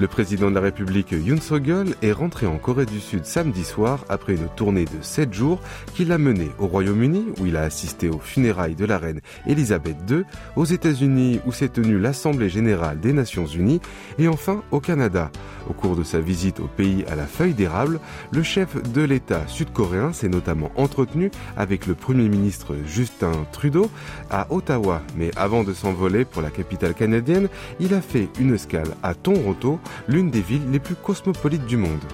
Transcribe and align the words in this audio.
Le 0.00 0.06
président 0.06 0.48
de 0.48 0.54
la 0.54 0.60
République 0.60 1.10
Yoon 1.10 1.40
Suk-yeol 1.40 1.88
est 2.02 2.12
rentré 2.12 2.46
en 2.46 2.56
Corée 2.56 2.86
du 2.86 3.00
Sud 3.00 3.24
samedi 3.24 3.64
soir 3.64 4.04
après 4.08 4.34
une 4.34 4.46
tournée 4.54 4.84
de 4.84 5.02
7 5.02 5.34
jours 5.34 5.60
qu'il 5.94 6.12
a 6.12 6.18
menée 6.18 6.52
au 6.60 6.68
Royaume-Uni 6.68 7.26
où 7.40 7.46
il 7.46 7.56
a 7.56 7.62
assisté 7.62 8.08
aux 8.08 8.20
funérailles 8.20 8.76
de 8.76 8.84
la 8.84 8.96
reine 8.96 9.20
Elisabeth 9.48 9.96
II, 10.08 10.22
aux 10.54 10.64
États-Unis 10.64 11.40
où 11.46 11.52
s'est 11.52 11.70
tenue 11.70 11.98
l'Assemblée 11.98 12.48
générale 12.48 13.00
des 13.00 13.12
Nations 13.12 13.46
unies 13.46 13.80
et 14.20 14.28
enfin 14.28 14.62
au 14.70 14.78
Canada. 14.78 15.32
Au 15.68 15.72
cours 15.72 15.96
de 15.96 16.04
sa 16.04 16.20
visite 16.20 16.60
au 16.60 16.68
pays 16.68 17.04
à 17.10 17.16
la 17.16 17.26
feuille 17.26 17.54
d'érable, 17.54 17.98
le 18.30 18.44
chef 18.44 18.80
de 18.92 19.02
l'État 19.02 19.48
sud-coréen 19.48 20.12
s'est 20.12 20.28
notamment 20.28 20.70
entretenu 20.76 21.32
avec 21.56 21.88
le 21.88 21.94
Premier 21.94 22.28
ministre 22.28 22.76
Justin 22.86 23.32
Trudeau 23.50 23.90
à 24.30 24.46
Ottawa, 24.50 25.02
mais 25.16 25.32
avant 25.34 25.64
de 25.64 25.72
s'envoler 25.72 26.24
pour 26.24 26.40
la 26.40 26.50
capitale 26.50 26.94
canadienne, 26.94 27.48
il 27.80 27.94
a 27.94 28.00
fait 28.00 28.28
une 28.38 28.54
escale 28.54 28.94
à 29.02 29.14
Toronto 29.14 29.80
l'une 30.08 30.30
des 30.30 30.40
villes 30.40 30.70
les 30.70 30.78
plus 30.78 30.94
cosmopolites 30.94 31.66
du 31.66 31.76
monde. 31.76 32.04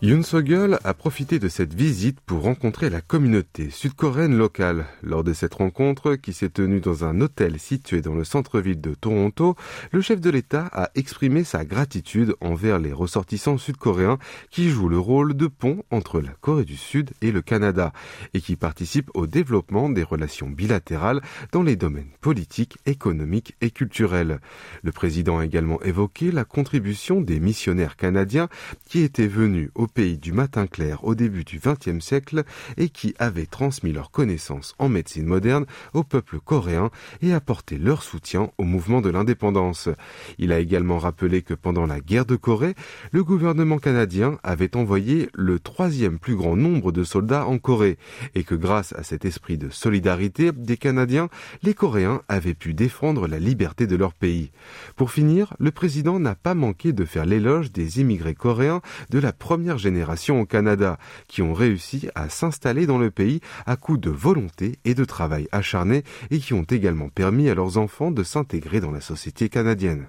Yoon 0.00 0.22
Suk-yeol 0.22 0.78
a 0.84 0.94
profité 0.94 1.40
de 1.40 1.48
cette 1.48 1.74
visite 1.74 2.20
pour 2.20 2.42
rencontrer 2.42 2.88
la 2.88 3.00
communauté 3.00 3.68
sud-coréenne 3.68 4.38
locale. 4.38 4.86
Lors 5.02 5.24
de 5.24 5.32
cette 5.32 5.54
rencontre, 5.54 6.14
qui 6.14 6.32
s'est 6.32 6.50
tenue 6.50 6.78
dans 6.78 7.04
un 7.04 7.20
hôtel 7.20 7.58
situé 7.58 8.00
dans 8.00 8.14
le 8.14 8.22
centre-ville 8.22 8.80
de 8.80 8.94
Toronto, 8.94 9.56
le 9.90 10.00
chef 10.00 10.20
de 10.20 10.30
l'État 10.30 10.68
a 10.70 10.90
exprimé 10.94 11.42
sa 11.42 11.64
gratitude 11.64 12.36
envers 12.40 12.78
les 12.78 12.92
ressortissants 12.92 13.58
sud-coréens 13.58 14.18
qui 14.52 14.70
jouent 14.70 14.88
le 14.88 15.00
rôle 15.00 15.34
de 15.34 15.48
pont 15.48 15.82
entre 15.90 16.20
la 16.20 16.30
Corée 16.30 16.64
du 16.64 16.76
Sud 16.76 17.10
et 17.20 17.32
le 17.32 17.42
Canada 17.42 17.92
et 18.34 18.40
qui 18.40 18.54
participent 18.54 19.10
au 19.14 19.26
développement 19.26 19.88
des 19.88 20.04
relations 20.04 20.48
bilatérales 20.48 21.22
dans 21.50 21.64
les 21.64 21.74
domaines 21.74 22.12
politiques, 22.20 22.78
économiques 22.86 23.56
et 23.60 23.72
culturels. 23.72 24.38
Le 24.84 24.92
président 24.92 25.40
a 25.40 25.44
également 25.44 25.82
évoqué 25.82 26.30
la 26.30 26.44
contribution 26.44 27.20
des 27.20 27.40
missionnaires 27.40 27.96
canadiens 27.96 28.48
qui 28.88 29.00
étaient 29.00 29.26
venus 29.26 29.70
au 29.74 29.87
pays 29.88 30.18
du 30.18 30.32
matin 30.32 30.66
clair 30.66 31.04
au 31.04 31.14
début 31.14 31.44
du 31.44 31.58
XXe 31.58 32.04
siècle 32.04 32.44
et 32.76 32.88
qui 32.88 33.14
avaient 33.18 33.46
transmis 33.46 33.92
leurs 33.92 34.10
connaissances 34.10 34.74
en 34.78 34.88
médecine 34.88 35.26
moderne 35.26 35.66
au 35.94 36.04
peuple 36.04 36.38
coréen 36.38 36.90
et 37.22 37.32
apporté 37.32 37.78
leur 37.78 38.02
soutien 38.02 38.50
au 38.58 38.64
mouvement 38.64 39.00
de 39.00 39.10
l'indépendance. 39.10 39.88
Il 40.38 40.52
a 40.52 40.60
également 40.60 40.98
rappelé 40.98 41.42
que 41.42 41.54
pendant 41.54 41.86
la 41.86 42.00
guerre 42.00 42.26
de 42.26 42.36
Corée, 42.36 42.74
le 43.12 43.24
gouvernement 43.24 43.78
canadien 43.78 44.38
avait 44.42 44.76
envoyé 44.76 45.28
le 45.34 45.58
troisième 45.58 46.18
plus 46.18 46.36
grand 46.36 46.56
nombre 46.56 46.92
de 46.92 47.04
soldats 47.04 47.46
en 47.46 47.58
Corée 47.58 47.98
et 48.34 48.44
que 48.44 48.54
grâce 48.54 48.92
à 48.92 49.02
cet 49.02 49.24
esprit 49.24 49.58
de 49.58 49.70
solidarité 49.70 50.52
des 50.52 50.76
Canadiens, 50.76 51.28
les 51.62 51.74
Coréens 51.74 52.22
avaient 52.28 52.54
pu 52.54 52.74
défendre 52.74 53.26
la 53.26 53.38
liberté 53.38 53.86
de 53.86 53.96
leur 53.96 54.12
pays. 54.12 54.50
Pour 54.96 55.10
finir, 55.10 55.54
le 55.58 55.70
président 55.70 56.20
n'a 56.20 56.34
pas 56.34 56.54
manqué 56.54 56.92
de 56.92 57.04
faire 57.04 57.26
l'éloge 57.26 57.72
des 57.72 58.00
immigrés 58.00 58.34
coréens 58.34 58.80
de 59.10 59.18
la 59.18 59.32
première 59.32 59.77
génération 59.78 60.40
au 60.40 60.46
Canada, 60.46 60.98
qui 61.26 61.42
ont 61.42 61.54
réussi 61.54 62.08
à 62.14 62.28
s'installer 62.28 62.86
dans 62.86 62.98
le 62.98 63.10
pays 63.10 63.40
à 63.66 63.76
coup 63.76 63.96
de 63.96 64.10
volonté 64.10 64.78
et 64.84 64.94
de 64.94 65.04
travail 65.04 65.48
acharné 65.52 66.04
et 66.30 66.38
qui 66.38 66.54
ont 66.54 66.66
également 66.68 67.08
permis 67.08 67.48
à 67.48 67.54
leurs 67.54 67.78
enfants 67.78 68.10
de 68.10 68.22
s'intégrer 68.22 68.80
dans 68.80 68.90
la 68.90 69.00
société 69.00 69.48
canadienne. 69.48 70.06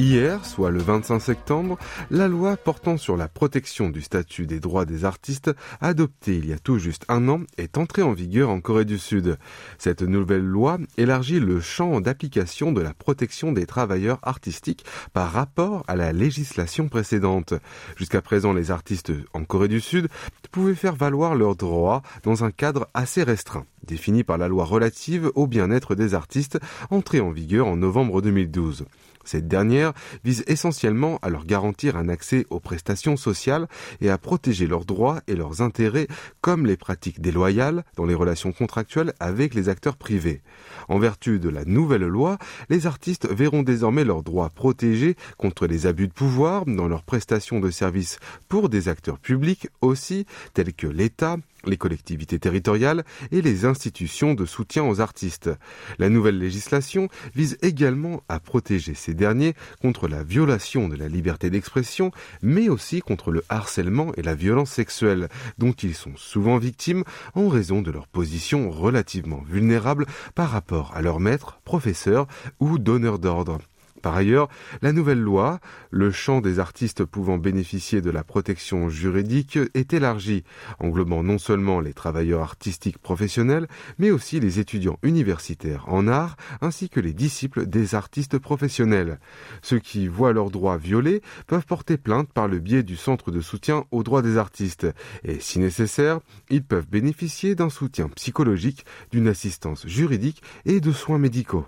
Hier, 0.00 0.44
soit 0.44 0.70
le 0.70 0.78
25 0.78 1.18
septembre, 1.18 1.76
la 2.12 2.28
loi 2.28 2.56
portant 2.56 2.96
sur 2.96 3.16
la 3.16 3.26
protection 3.26 3.90
du 3.90 4.00
statut 4.00 4.46
des 4.46 4.60
droits 4.60 4.84
des 4.84 5.04
artistes, 5.04 5.50
adoptée 5.80 6.36
il 6.36 6.46
y 6.46 6.52
a 6.52 6.58
tout 6.60 6.78
juste 6.78 7.04
un 7.08 7.28
an, 7.28 7.40
est 7.56 7.76
entrée 7.78 8.02
en 8.02 8.12
vigueur 8.12 8.48
en 8.48 8.60
Corée 8.60 8.84
du 8.84 8.96
Sud. 8.96 9.38
Cette 9.76 10.02
nouvelle 10.02 10.44
loi 10.44 10.78
élargit 10.98 11.40
le 11.40 11.60
champ 11.60 12.00
d'application 12.00 12.70
de 12.70 12.80
la 12.80 12.94
protection 12.94 13.50
des 13.50 13.66
travailleurs 13.66 14.20
artistiques 14.22 14.84
par 15.12 15.32
rapport 15.32 15.82
à 15.88 15.96
la 15.96 16.12
législation 16.12 16.88
précédente. 16.88 17.54
Jusqu'à 17.96 18.22
présent, 18.22 18.52
les 18.52 18.70
artistes 18.70 19.10
en 19.34 19.42
Corée 19.42 19.66
du 19.66 19.80
Sud 19.80 20.06
pouvaient 20.52 20.76
faire 20.76 20.94
valoir 20.94 21.34
leurs 21.34 21.56
droits 21.56 22.02
dans 22.22 22.44
un 22.44 22.52
cadre 22.52 22.88
assez 22.94 23.24
restreint, 23.24 23.66
défini 23.88 24.22
par 24.22 24.38
la 24.38 24.46
loi 24.46 24.64
relative 24.64 25.32
au 25.34 25.46
bien-être 25.48 25.96
des 25.96 26.14
artistes, 26.14 26.60
entrée 26.90 27.20
en 27.20 27.30
vigueur 27.30 27.66
en 27.66 27.76
novembre 27.76 28.22
2012. 28.22 28.84
Cette 29.28 29.46
dernière 29.46 29.92
vise 30.24 30.42
essentiellement 30.46 31.18
à 31.20 31.28
leur 31.28 31.44
garantir 31.44 31.96
un 31.96 32.08
accès 32.08 32.46
aux 32.48 32.60
prestations 32.60 33.18
sociales 33.18 33.68
et 34.00 34.08
à 34.08 34.16
protéger 34.16 34.66
leurs 34.66 34.86
droits 34.86 35.20
et 35.26 35.36
leurs 35.36 35.60
intérêts 35.60 36.08
comme 36.40 36.64
les 36.64 36.78
pratiques 36.78 37.20
déloyales 37.20 37.84
dans 37.96 38.06
les 38.06 38.14
relations 38.14 38.52
contractuelles 38.52 39.12
avec 39.20 39.52
les 39.52 39.68
acteurs 39.68 39.98
privés. 39.98 40.40
En 40.88 40.98
vertu 40.98 41.38
de 41.40 41.50
la 41.50 41.66
nouvelle 41.66 42.06
loi, 42.06 42.38
les 42.70 42.86
artistes 42.86 43.28
verront 43.30 43.62
désormais 43.62 44.04
leurs 44.04 44.22
droits 44.22 44.48
protégés 44.48 45.14
contre 45.36 45.66
les 45.66 45.86
abus 45.86 46.08
de 46.08 46.12
pouvoir 46.14 46.64
dans 46.64 46.88
leurs 46.88 47.02
prestations 47.02 47.60
de 47.60 47.70
services 47.70 48.18
pour 48.48 48.70
des 48.70 48.88
acteurs 48.88 49.18
publics 49.18 49.68
aussi, 49.82 50.24
tels 50.54 50.72
que 50.72 50.86
l'État, 50.86 51.36
les 51.68 51.76
collectivités 51.76 52.38
territoriales 52.38 53.04
et 53.30 53.42
les 53.42 53.64
institutions 53.64 54.34
de 54.34 54.44
soutien 54.44 54.84
aux 54.84 55.00
artistes. 55.00 55.50
La 55.98 56.08
nouvelle 56.08 56.38
législation 56.38 57.08
vise 57.34 57.58
également 57.62 58.22
à 58.28 58.40
protéger 58.40 58.94
ces 58.94 59.14
derniers 59.14 59.54
contre 59.80 60.08
la 60.08 60.22
violation 60.22 60.88
de 60.88 60.96
la 60.96 61.08
liberté 61.08 61.50
d'expression, 61.50 62.10
mais 62.42 62.68
aussi 62.68 63.00
contre 63.00 63.30
le 63.30 63.44
harcèlement 63.48 64.12
et 64.16 64.22
la 64.22 64.34
violence 64.34 64.70
sexuelle, 64.70 65.28
dont 65.58 65.72
ils 65.72 65.94
sont 65.94 66.16
souvent 66.16 66.58
victimes 66.58 67.04
en 67.34 67.48
raison 67.48 67.82
de 67.82 67.90
leur 67.90 68.06
position 68.06 68.70
relativement 68.70 69.42
vulnérable 69.46 70.06
par 70.34 70.50
rapport 70.50 70.92
à 70.94 71.02
leur 71.02 71.20
maître, 71.20 71.60
professeur 71.64 72.26
ou 72.60 72.78
donneur 72.78 73.18
d'ordre. 73.18 73.58
Par 74.02 74.16
ailleurs, 74.16 74.48
la 74.82 74.92
nouvelle 74.92 75.20
loi, 75.20 75.60
le 75.90 76.10
champ 76.10 76.40
des 76.40 76.58
artistes 76.58 77.04
pouvant 77.04 77.38
bénéficier 77.38 78.00
de 78.00 78.10
la 78.10 78.24
protection 78.24 78.88
juridique 78.88 79.58
est 79.74 79.92
élargi, 79.92 80.44
englobant 80.78 81.22
non 81.22 81.38
seulement 81.38 81.80
les 81.80 81.92
travailleurs 81.92 82.42
artistiques 82.42 82.98
professionnels, 82.98 83.66
mais 83.98 84.10
aussi 84.10 84.40
les 84.40 84.60
étudiants 84.60 84.98
universitaires 85.02 85.84
en 85.88 86.06
art, 86.08 86.36
ainsi 86.60 86.88
que 86.88 87.00
les 87.00 87.12
disciples 87.12 87.66
des 87.66 87.94
artistes 87.94 88.38
professionnels. 88.38 89.18
Ceux 89.62 89.78
qui 89.78 90.08
voient 90.08 90.32
leurs 90.32 90.50
droits 90.50 90.78
violés 90.78 91.22
peuvent 91.46 91.66
porter 91.66 91.96
plainte 91.96 92.32
par 92.32 92.48
le 92.48 92.58
biais 92.58 92.82
du 92.82 92.96
Centre 92.96 93.30
de 93.30 93.40
soutien 93.40 93.84
aux 93.90 94.02
droits 94.02 94.22
des 94.22 94.36
artistes, 94.36 94.86
et 95.24 95.40
si 95.40 95.58
nécessaire, 95.58 96.20
ils 96.50 96.64
peuvent 96.64 96.88
bénéficier 96.88 97.54
d'un 97.54 97.70
soutien 97.70 98.08
psychologique, 98.08 98.84
d'une 99.10 99.28
assistance 99.28 99.86
juridique 99.86 100.42
et 100.64 100.80
de 100.80 100.92
soins 100.92 101.18
médicaux. 101.18 101.66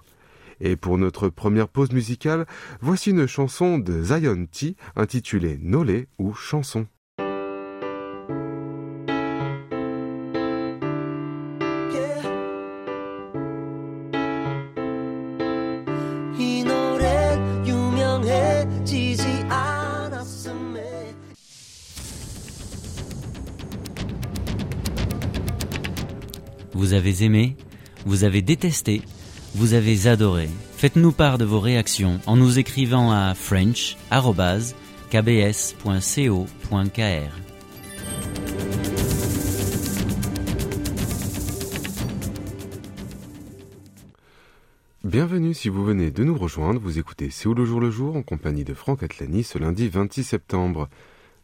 Et 0.60 0.76
pour 0.76 0.98
notre 0.98 1.28
première 1.28 1.68
pause 1.68 1.92
musicale, 1.92 2.46
voici 2.80 3.10
une 3.10 3.26
chanson 3.26 3.78
de 3.78 4.02
Zion 4.02 4.46
T 4.46 4.76
intitulée 4.96 5.58
Nolé 5.60 6.08
ou 6.18 6.34
chanson. 6.34 6.86
Vous 26.72 26.94
avez 26.94 27.24
aimé, 27.24 27.56
vous 28.06 28.24
avez 28.24 28.40
détesté, 28.40 29.02
vous 29.60 29.74
avez 29.74 30.06
adoré. 30.06 30.48
Faites-nous 30.78 31.12
part 31.12 31.36
de 31.36 31.44
vos 31.44 31.60
réactions 31.60 32.18
en 32.26 32.34
nous 32.34 32.58
écrivant 32.58 33.12
à 33.12 33.34
french.kbs.co.kr. 33.34 34.00
Bienvenue 45.04 45.52
si 45.52 45.68
vous 45.68 45.84
venez 45.84 46.10
de 46.10 46.24
nous 46.24 46.38
rejoindre, 46.38 46.80
vous 46.80 46.98
écoutez 46.98 47.28
C'est 47.28 47.46
où 47.46 47.52
le 47.52 47.66
jour 47.66 47.80
le 47.80 47.90
jour 47.90 48.16
en 48.16 48.22
compagnie 48.22 48.64
de 48.64 48.72
Franck 48.72 49.02
Atlani 49.02 49.44
ce 49.44 49.58
lundi 49.58 49.90
26 49.90 50.24
septembre. 50.24 50.88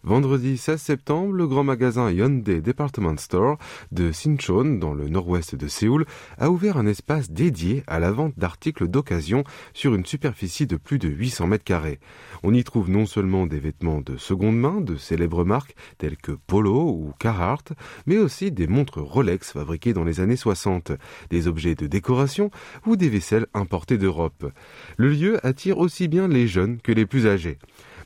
Vendredi 0.06 0.56
16 0.56 0.81
septembre, 0.81 1.32
le 1.32 1.49
grand 1.49 1.64
magasin 1.64 2.12
Hyundai 2.12 2.61
Department 2.61 3.19
Store 3.19 3.58
de 3.91 4.12
Sinchon, 4.12 4.79
dans 4.79 4.94
le 4.94 5.08
nord-ouest 5.08 5.56
de 5.56 5.67
Séoul, 5.67 6.06
a 6.38 6.49
ouvert 6.49 6.76
un 6.76 6.87
espace 6.87 7.32
dédié 7.32 7.82
à 7.88 7.99
la 7.99 8.12
vente 8.12 8.38
d'articles 8.38 8.87
d'occasion 8.87 9.43
sur 9.75 9.97
une 9.97 10.06
superficie 10.06 10.69
de 10.69 10.76
plus 10.76 11.00
de 11.00 11.08
800 11.08 11.49
mètres 11.49 11.64
carrés. 11.64 11.99
On 12.44 12.55
y 12.55 12.62
trouve 12.62 12.88
non 12.88 13.05
seulement 13.05 13.49
des 13.49 13.58
vêtements 13.58 14.00
de 14.00 14.17
seconde 14.17 14.56
main 14.56 14.81
de 14.81 14.94
célèbres 14.94 15.44
marques 15.44 15.75
telles 15.99 16.19
que 16.19 16.38
Polo 16.47 16.88
ou 16.88 17.12
Carhartt, 17.19 17.73
mais 18.06 18.19
aussi 18.19 18.53
des 18.53 18.69
montres 18.69 19.00
Rolex 19.00 19.50
fabriquées 19.50 19.93
dans 19.93 20.05
les 20.05 20.20
années 20.20 20.37
60, 20.37 20.93
des 21.31 21.49
objets 21.49 21.75
de 21.75 21.88
décoration 21.88 22.53
ou 22.87 22.94
des 22.94 23.08
vaisselles 23.08 23.49
importées 23.55 23.99
d'Europe. 23.99 24.53
Le 24.99 25.08
lieu 25.08 25.44
attire 25.44 25.79
aussi 25.79 26.06
bien 26.06 26.29
les 26.29 26.47
jeunes 26.47 26.81
que 26.81 26.93
les 26.93 27.06
plus 27.06 27.26
âgés. 27.26 27.58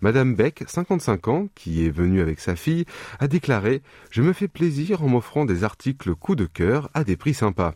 Madame 0.02 0.34
Beck, 0.34 0.64
55 0.66 1.28
ans, 1.28 1.48
qui 1.54 1.84
est 1.84 1.90
venue 1.90 2.22
avec 2.22 2.40
sa 2.40 2.56
fille, 2.56 2.86
a 3.18 3.28
déclaré 3.28 3.82
Je 4.10 4.22
me 4.22 4.32
fais 4.32 4.48
plaisir 4.48 5.02
en 5.02 5.08
m'offrant 5.08 5.44
des 5.44 5.62
articles 5.62 6.14
coup 6.14 6.36
de 6.36 6.46
cœur 6.46 6.88
à 6.94 7.04
des 7.04 7.16
prix 7.16 7.34
sympas. 7.34 7.74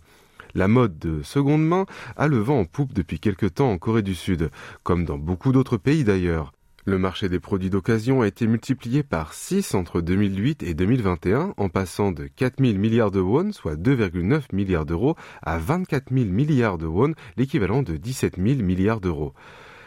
La 0.54 0.66
mode 0.66 0.98
de 0.98 1.22
seconde 1.22 1.66
main 1.66 1.84
a 2.16 2.26
le 2.26 2.38
vent 2.38 2.60
en 2.60 2.64
poupe 2.64 2.94
depuis 2.94 3.20
quelque 3.20 3.44
temps 3.44 3.70
en 3.70 3.76
Corée 3.76 4.02
du 4.02 4.14
Sud, 4.14 4.50
comme 4.84 5.04
dans 5.04 5.18
beaucoup 5.18 5.52
d'autres 5.52 5.76
pays 5.76 6.04
d'ailleurs. 6.04 6.52
Le 6.86 6.98
marché 6.98 7.28
des 7.28 7.40
produits 7.40 7.70
d'occasion 7.70 8.22
a 8.22 8.26
été 8.26 8.46
multiplié 8.46 9.02
par 9.02 9.34
6 9.34 9.74
entre 9.74 10.00
2008 10.00 10.62
et 10.62 10.74
2021, 10.74 11.54
en 11.56 11.68
passant 11.68 12.12
de 12.12 12.26
4 12.26 12.62
000 12.62 12.78
milliards 12.78 13.10
de 13.10 13.20
won, 13.20 13.52
soit 13.52 13.76
2,9 13.76 14.44
milliards 14.52 14.86
d'euros, 14.86 15.16
à 15.42 15.58
24 15.58 16.12
000 16.14 16.26
milliards 16.26 16.78
de 16.78 16.86
won, 16.86 17.12
l'équivalent 17.36 17.82
de 17.82 17.96
17 17.96 18.36
000 18.36 18.62
milliards 18.62 19.00
d'euros. 19.00 19.34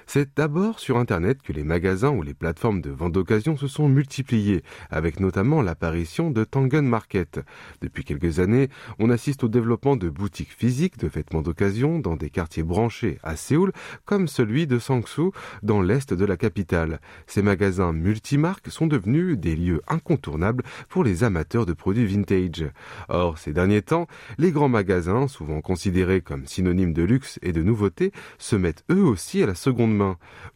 C'est 0.09 0.37
d'abord 0.37 0.79
sur 0.79 0.97
Internet 0.97 1.41
que 1.41 1.51
les 1.51 1.65
magasins 1.65 2.11
ou 2.11 2.21
les 2.21 2.33
plateformes 2.33 2.79
de 2.79 2.91
vente 2.91 3.11
d'occasion 3.11 3.57
se 3.57 3.67
sont 3.67 3.89
multipliés, 3.89 4.63
avec 4.89 5.19
notamment 5.19 5.61
l'apparition 5.61 6.31
de 6.31 6.45
Tangen 6.45 6.87
Market. 6.87 7.41
Depuis 7.81 8.05
quelques 8.05 8.39
années, 8.39 8.69
on 8.99 9.09
assiste 9.09 9.43
au 9.43 9.49
développement 9.49 9.97
de 9.97 10.09
boutiques 10.09 10.53
physiques 10.53 10.97
de 10.97 11.09
vêtements 11.09 11.41
d'occasion 11.41 11.99
dans 11.99 12.15
des 12.15 12.29
quartiers 12.29 12.63
branchés 12.63 13.19
à 13.21 13.35
Séoul, 13.35 13.73
comme 14.05 14.29
celui 14.29 14.65
de 14.65 14.79
Sangsu, 14.79 15.31
dans 15.61 15.81
l'est 15.81 16.13
de 16.13 16.25
la 16.25 16.37
capitale. 16.37 17.01
Ces 17.25 17.41
magasins 17.41 17.91
multimarques 17.91 18.71
sont 18.71 18.87
devenus 18.87 19.37
des 19.37 19.57
lieux 19.57 19.81
incontournables 19.89 20.63
pour 20.87 21.03
les 21.03 21.25
amateurs 21.25 21.65
de 21.65 21.73
produits 21.73 22.05
vintage. 22.05 22.65
Or, 23.09 23.37
ces 23.37 23.51
derniers 23.51 23.81
temps, 23.81 24.07
les 24.37 24.53
grands 24.53 24.69
magasins, 24.69 25.27
souvent 25.27 25.59
considérés 25.59 26.21
comme 26.21 26.47
synonymes 26.47 26.93
de 26.93 27.03
luxe 27.03 27.39
et 27.41 27.51
de 27.51 27.61
nouveauté, 27.61 28.13
se 28.37 28.55
mettent 28.55 28.85
eux 28.89 29.03
aussi 29.03 29.43
à 29.43 29.47
la 29.47 29.55
seconde 29.55 29.96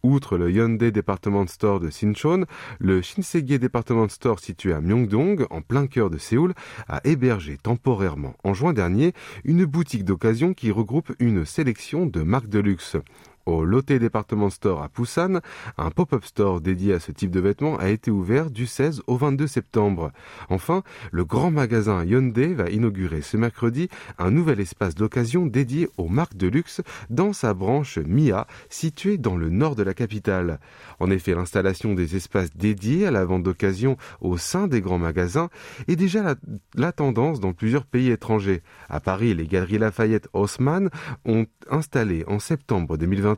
Outre 0.04 0.38
le 0.38 0.52
Hyundai 0.52 0.92
Department 0.92 1.48
Store 1.48 1.80
de 1.80 1.90
Sinchon, 1.90 2.46
le 2.80 3.02
Shinsegae 3.02 3.60
Department 3.60 4.10
Store 4.10 4.40
situé 4.40 4.74
à 4.74 4.82
Myeongdong, 4.82 5.46
en 5.50 5.62
plein 5.62 5.88
cœur 5.88 6.10
de 6.10 6.18
Séoul, 6.18 6.54
a 6.88 7.02
hébergé 7.04 7.58
temporairement 7.58 8.36
en 8.44 8.54
juin 8.54 8.74
dernier 8.74 9.14
une 9.44 9.66
boutique 9.66 10.06
d'occasion 10.06 10.54
qui 10.54 10.72
regroupe 10.72 11.14
une 11.20 11.46
sélection 11.46 12.06
de 12.06 12.22
marques 12.22 12.50
de 12.50 12.60
luxe. 12.60 12.98
Au 13.46 13.66
Lotte 13.66 13.92
Department 13.92 14.50
Store 14.50 14.84
à 14.84 14.90
Busan, 14.96 15.40
un 15.78 15.90
pop-up 15.90 16.24
store 16.26 16.62
dédié 16.62 16.94
à 16.94 17.00
ce 17.00 17.12
type 17.12 17.32
de 17.32 17.40
vêtements 17.40 17.78
a 17.78 17.90
été 17.90 18.12
ouvert 18.12 18.52
du 18.52 18.68
16 18.68 19.02
au 19.08 19.18
22 19.18 19.48
septembre. 19.48 20.12
Enfin, 20.50 20.84
le 21.12 21.26
grand 21.26 21.50
magasin 21.50 22.06
Hyundai 22.06 22.54
va 22.54 22.70
inaugurer 22.70 23.22
ce 23.22 23.38
mercredi 23.38 23.90
un 24.20 24.32
nouvel 24.32 24.60
espace 24.60 24.96
d'occasion 24.96 25.46
dédié 25.46 25.90
aux 25.98 26.08
marques 26.08 26.38
de 26.38 26.48
luxe 26.48 26.82
dans 27.10 27.34
sa 27.34 27.54
branche 27.54 27.98
Mia, 27.98 28.48
située 28.70 29.18
dans 29.18 29.38
le 29.38 29.50
nord 29.50 29.76
de 29.76 29.84
la 29.84 29.94
capitale. 29.94 30.60
En 31.00 31.10
effet, 31.10 31.34
l'installation 31.34 31.94
des 31.94 32.16
espaces 32.16 32.56
dédiés 32.56 33.08
à 33.08 33.12
la 33.12 33.26
vente 33.26 33.44
d'occasion 33.44 33.98
au 34.20 34.38
sein 34.38 34.68
des 34.68 34.82
grands 34.82 35.00
magasins 35.00 35.50
est 35.88 35.96
déjà 35.96 36.36
la, 36.76 36.92
tendance 36.92 37.40
dans 37.40 37.54
plusieurs 37.54 37.86
pays 37.86 38.12
étrangers. 38.12 38.62
À 38.90 39.00
Paris, 39.00 39.34
les 39.34 39.48
galeries 39.48 39.78
Lafayette 39.78 40.28
Haussmann 40.34 40.90
ont 41.26 41.46
installé 41.70 42.24
en 42.28 42.40
septembre 42.40 42.98
2020 42.98 43.31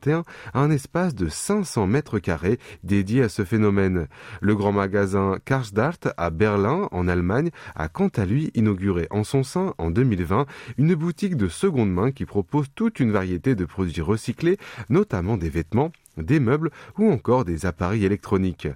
un 0.54 0.72
espace 0.72 1.16
de 1.16 1.28
500 1.28 1.88
mètres 1.88 2.20
carrés 2.20 2.60
dédié 2.84 3.24
à 3.24 3.30
ce 3.30 3.44
phénomène. 3.44 4.08
Le 4.42 4.56
grand 4.56 4.72
magasin 4.72 5.38
Karstadt 5.46 6.10
à 6.18 6.30
Berlin, 6.30 6.88
en 6.92 7.08
Allemagne, 7.08 7.50
a 7.76 7.88
quant 7.88 8.10
à 8.16 8.26
lui 8.26 8.52
inauguré 8.56 9.08
en 9.10 9.24
son 9.24 9.44
sein, 9.44 9.74
en 9.78 9.92
2020, 9.92 10.46
une 10.78 10.96
boutique 10.96 11.38
de 11.38 11.48
seconde 11.48 11.92
main 11.92 12.12
qui 12.12 12.26
propose 12.26 12.68
toute 12.76 13.00
une 13.00 13.12
variété 13.12 13.56
de 13.56 13.66
produits 13.66 14.02
recyclés, 14.02 14.58
notamment 14.90 15.38
des 15.38 15.50
vêtements, 15.50 15.92
des 16.18 16.40
meubles 16.40 16.72
ou 16.98 17.12
encore 17.12 17.46
des 17.46 17.66
appareils 17.66 18.06
électroniques. 18.06 18.68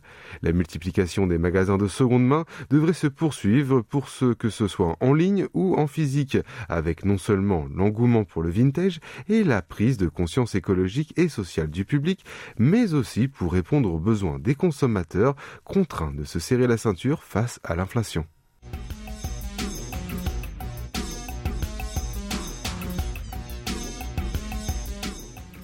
La 0.42 0.52
multiplication 0.52 1.28
des 1.28 1.38
magasins 1.38 1.78
de 1.78 1.88
seconde 1.88 2.26
main 2.26 2.46
devrait 2.70 2.94
se 2.94 3.08
poursuivre 3.08 3.82
pour 3.82 4.10
ce 4.10 4.34
que 4.34 4.50
ce 4.50 4.68
soit 4.68 4.98
en 5.00 5.14
ligne 5.14 5.48
ou 5.54 5.76
en 5.76 5.88
physique, 5.88 6.38
avec 6.70 7.06
non 7.06 7.18
seulement 7.18 7.68
l'engouement 7.74 8.24
pour 8.24 8.44
le 8.44 8.50
vintage 8.50 9.00
et 9.30 9.44
la 9.44 9.62
prise 9.62 9.98
de 9.98 10.08
conscience 10.08 10.56
écologique 10.56 11.14
et 11.18 11.30
sociale 11.30 11.70
du 11.70 11.86
public, 11.86 12.24
mais 12.58 12.94
aussi 12.94 13.28
pour 13.28 13.54
répondre 13.54 13.92
aux 13.92 14.00
besoins 14.00 14.40
des 14.40 14.56
consommateurs 14.56 15.36
contraints 15.64 16.14
de 16.14 16.24
se 16.24 16.40
serrer 16.40 16.68
la 16.68 16.78
ceinture 16.78 17.24
face 17.24 17.60
à 17.64 17.76
l'inflation. 17.76 18.26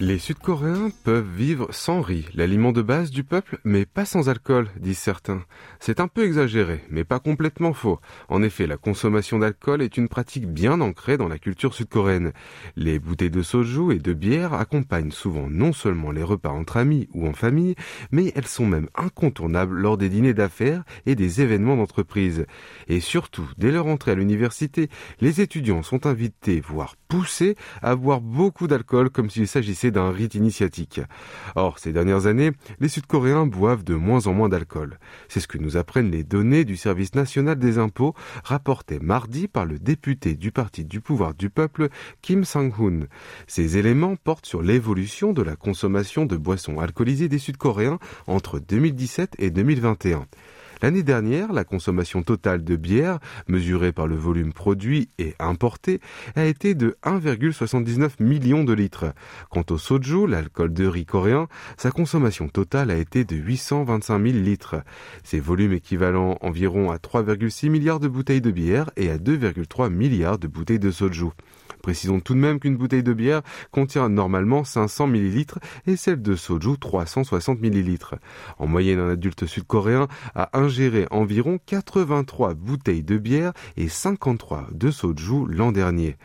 Les 0.05 0.19
Sud-Coréens 0.19 0.91
peuvent 1.05 1.33
vivre 1.33 1.69
sans 1.71 2.01
riz, 2.01 2.25
l'aliment 2.33 2.73
de 2.73 2.81
base 2.81 3.09
du 3.09 3.23
peuple, 3.23 3.59
mais 3.63 3.85
pas 3.85 4.03
sans 4.03 4.27
alcool, 4.27 4.67
disent 4.77 4.97
certains. 4.97 5.45
C'est 5.79 6.01
un 6.01 6.09
peu 6.09 6.25
exagéré, 6.25 6.83
mais 6.89 7.05
pas 7.05 7.19
complètement 7.19 7.71
faux. 7.71 8.01
En 8.27 8.43
effet, 8.43 8.67
la 8.67 8.75
consommation 8.75 9.39
d'alcool 9.39 9.81
est 9.81 9.95
une 9.95 10.09
pratique 10.09 10.45
bien 10.45 10.81
ancrée 10.81 11.15
dans 11.15 11.29
la 11.29 11.39
culture 11.39 11.73
sud-coréenne. 11.73 12.33
Les 12.75 12.99
bouteilles 12.99 13.29
de 13.29 13.41
soju 13.41 13.93
et 13.93 13.99
de 13.99 14.11
bière 14.11 14.53
accompagnent 14.53 15.11
souvent 15.11 15.47
non 15.49 15.71
seulement 15.71 16.11
les 16.11 16.21
repas 16.21 16.49
entre 16.49 16.75
amis 16.75 17.07
ou 17.13 17.25
en 17.25 17.33
famille, 17.33 17.75
mais 18.11 18.33
elles 18.35 18.45
sont 18.45 18.65
même 18.65 18.89
incontournables 18.95 19.79
lors 19.79 19.97
des 19.97 20.09
dîners 20.09 20.33
d'affaires 20.33 20.83
et 21.05 21.15
des 21.15 21.39
événements 21.39 21.77
d'entreprise. 21.77 22.45
Et 22.89 22.99
surtout, 22.99 23.49
dès 23.57 23.71
leur 23.71 23.87
entrée 23.87 24.11
à 24.11 24.15
l'université, 24.15 24.89
les 25.21 25.39
étudiants 25.39 25.81
sont 25.81 26.07
invités, 26.07 26.59
voire 26.59 26.97
poussés, 27.07 27.55
à 27.81 27.95
boire 27.95 28.19
beaucoup 28.19 28.67
d'alcool 28.67 29.09
comme 29.09 29.29
s'il 29.29 29.47
s'agissait 29.47 29.92
d'un 29.93 30.11
rite 30.11 30.35
initiatique. 30.35 30.99
Or, 31.55 31.79
ces 31.79 31.93
dernières 31.93 32.25
années, 32.25 32.51
les 32.81 32.89
Sud-Coréens 32.89 33.45
boivent 33.45 33.85
de 33.85 33.95
moins 33.95 34.27
en 34.27 34.33
moins 34.33 34.49
d'alcool. 34.49 34.99
C'est 35.29 35.39
ce 35.39 35.47
que 35.47 35.57
nous 35.57 35.77
apprennent 35.77 36.11
les 36.11 36.23
données 36.23 36.65
du 36.65 36.75
Service 36.75 37.15
national 37.15 37.57
des 37.57 37.77
impôts 37.77 38.13
rapportées 38.43 38.99
mardi 38.99 39.47
par 39.47 39.65
le 39.65 39.79
député 39.79 40.35
du 40.35 40.51
Parti 40.51 40.83
du 40.83 40.99
pouvoir 40.99 41.33
du 41.33 41.49
peuple, 41.49 41.87
Kim 42.21 42.43
Sang-hoon. 42.43 43.07
Ces 43.47 43.77
éléments 43.77 44.17
portent 44.17 44.45
sur 44.45 44.61
l'évolution 44.61 45.31
de 45.31 45.41
la 45.41 45.55
consommation 45.55 46.25
de 46.25 46.35
boissons 46.35 46.79
alcoolisées 46.79 47.29
des 47.29 47.39
Sud-Coréens 47.39 47.99
entre 48.27 48.59
2017 48.59 49.35
et 49.39 49.51
2021. 49.51 50.25
L'année 50.83 51.01
dernière, 51.01 51.53
la 51.53 51.63
consommation 51.63 52.23
totale 52.23 52.65
de 52.65 52.75
bière, 52.75 53.19
mesurée 53.47 53.93
par 53.93 54.05
le 54.05 54.17
volume 54.17 54.51
produit 54.51 55.07
et 55.17 55.33
importé, 55.39 56.01
a 56.35 56.43
été 56.43 56.75
de 56.75 56.97
1,79 57.05 58.21
million 58.21 58.65
de 58.65 58.73
litres. 58.73 59.13
Quant 59.49 59.63
au 59.69 59.77
soju, 59.77 60.27
l'alcool 60.27 60.73
de 60.73 60.85
riz 60.85 61.05
coréen, 61.05 61.47
sa 61.77 61.89
consommation 61.89 62.49
totale 62.49 62.91
a 62.91 62.97
été 62.97 63.23
de 63.23 63.37
825 63.37 64.21
000 64.21 64.37
litres. 64.39 64.75
Ces 65.23 65.39
volumes 65.39 65.71
équivalent 65.71 66.37
environ 66.41 66.91
à 66.91 66.97
3,6 66.97 67.69
milliards 67.69 68.01
de 68.01 68.09
bouteilles 68.09 68.41
de 68.41 68.51
bière 68.51 68.91
et 68.97 69.09
à 69.09 69.17
2,3 69.17 69.89
milliards 69.89 70.37
de 70.37 70.47
bouteilles 70.47 70.79
de 70.79 70.91
soju. 70.91 71.29
Précisons 71.83 72.21
tout 72.21 72.33
de 72.33 72.39
même 72.39 72.61
qu'une 72.61 72.77
bouteille 72.77 73.03
de 73.03 73.11
bière 73.11 73.41
contient 73.71 74.07
normalement 74.07 74.63
500 74.63 75.07
ml 75.07 75.59
et 75.85 75.97
celle 75.97 76.21
de 76.21 76.37
soju 76.37 76.77
360 76.79 77.61
ml. 77.61 77.97
En 78.57 78.67
moyenne, 78.67 78.99
un 78.99 79.09
adulte 79.09 79.45
sud-coréen 79.45 80.07
a 80.33 80.57
ingéré 80.57 81.07
environ 81.11 81.59
83 81.65 82.53
bouteilles 82.53 83.03
de 83.03 83.17
bière 83.17 83.51
et 83.75 83.89
53 83.89 84.69
de 84.71 84.91
soju 84.91 85.45
l'an 85.49 85.73
dernier. 85.73 86.15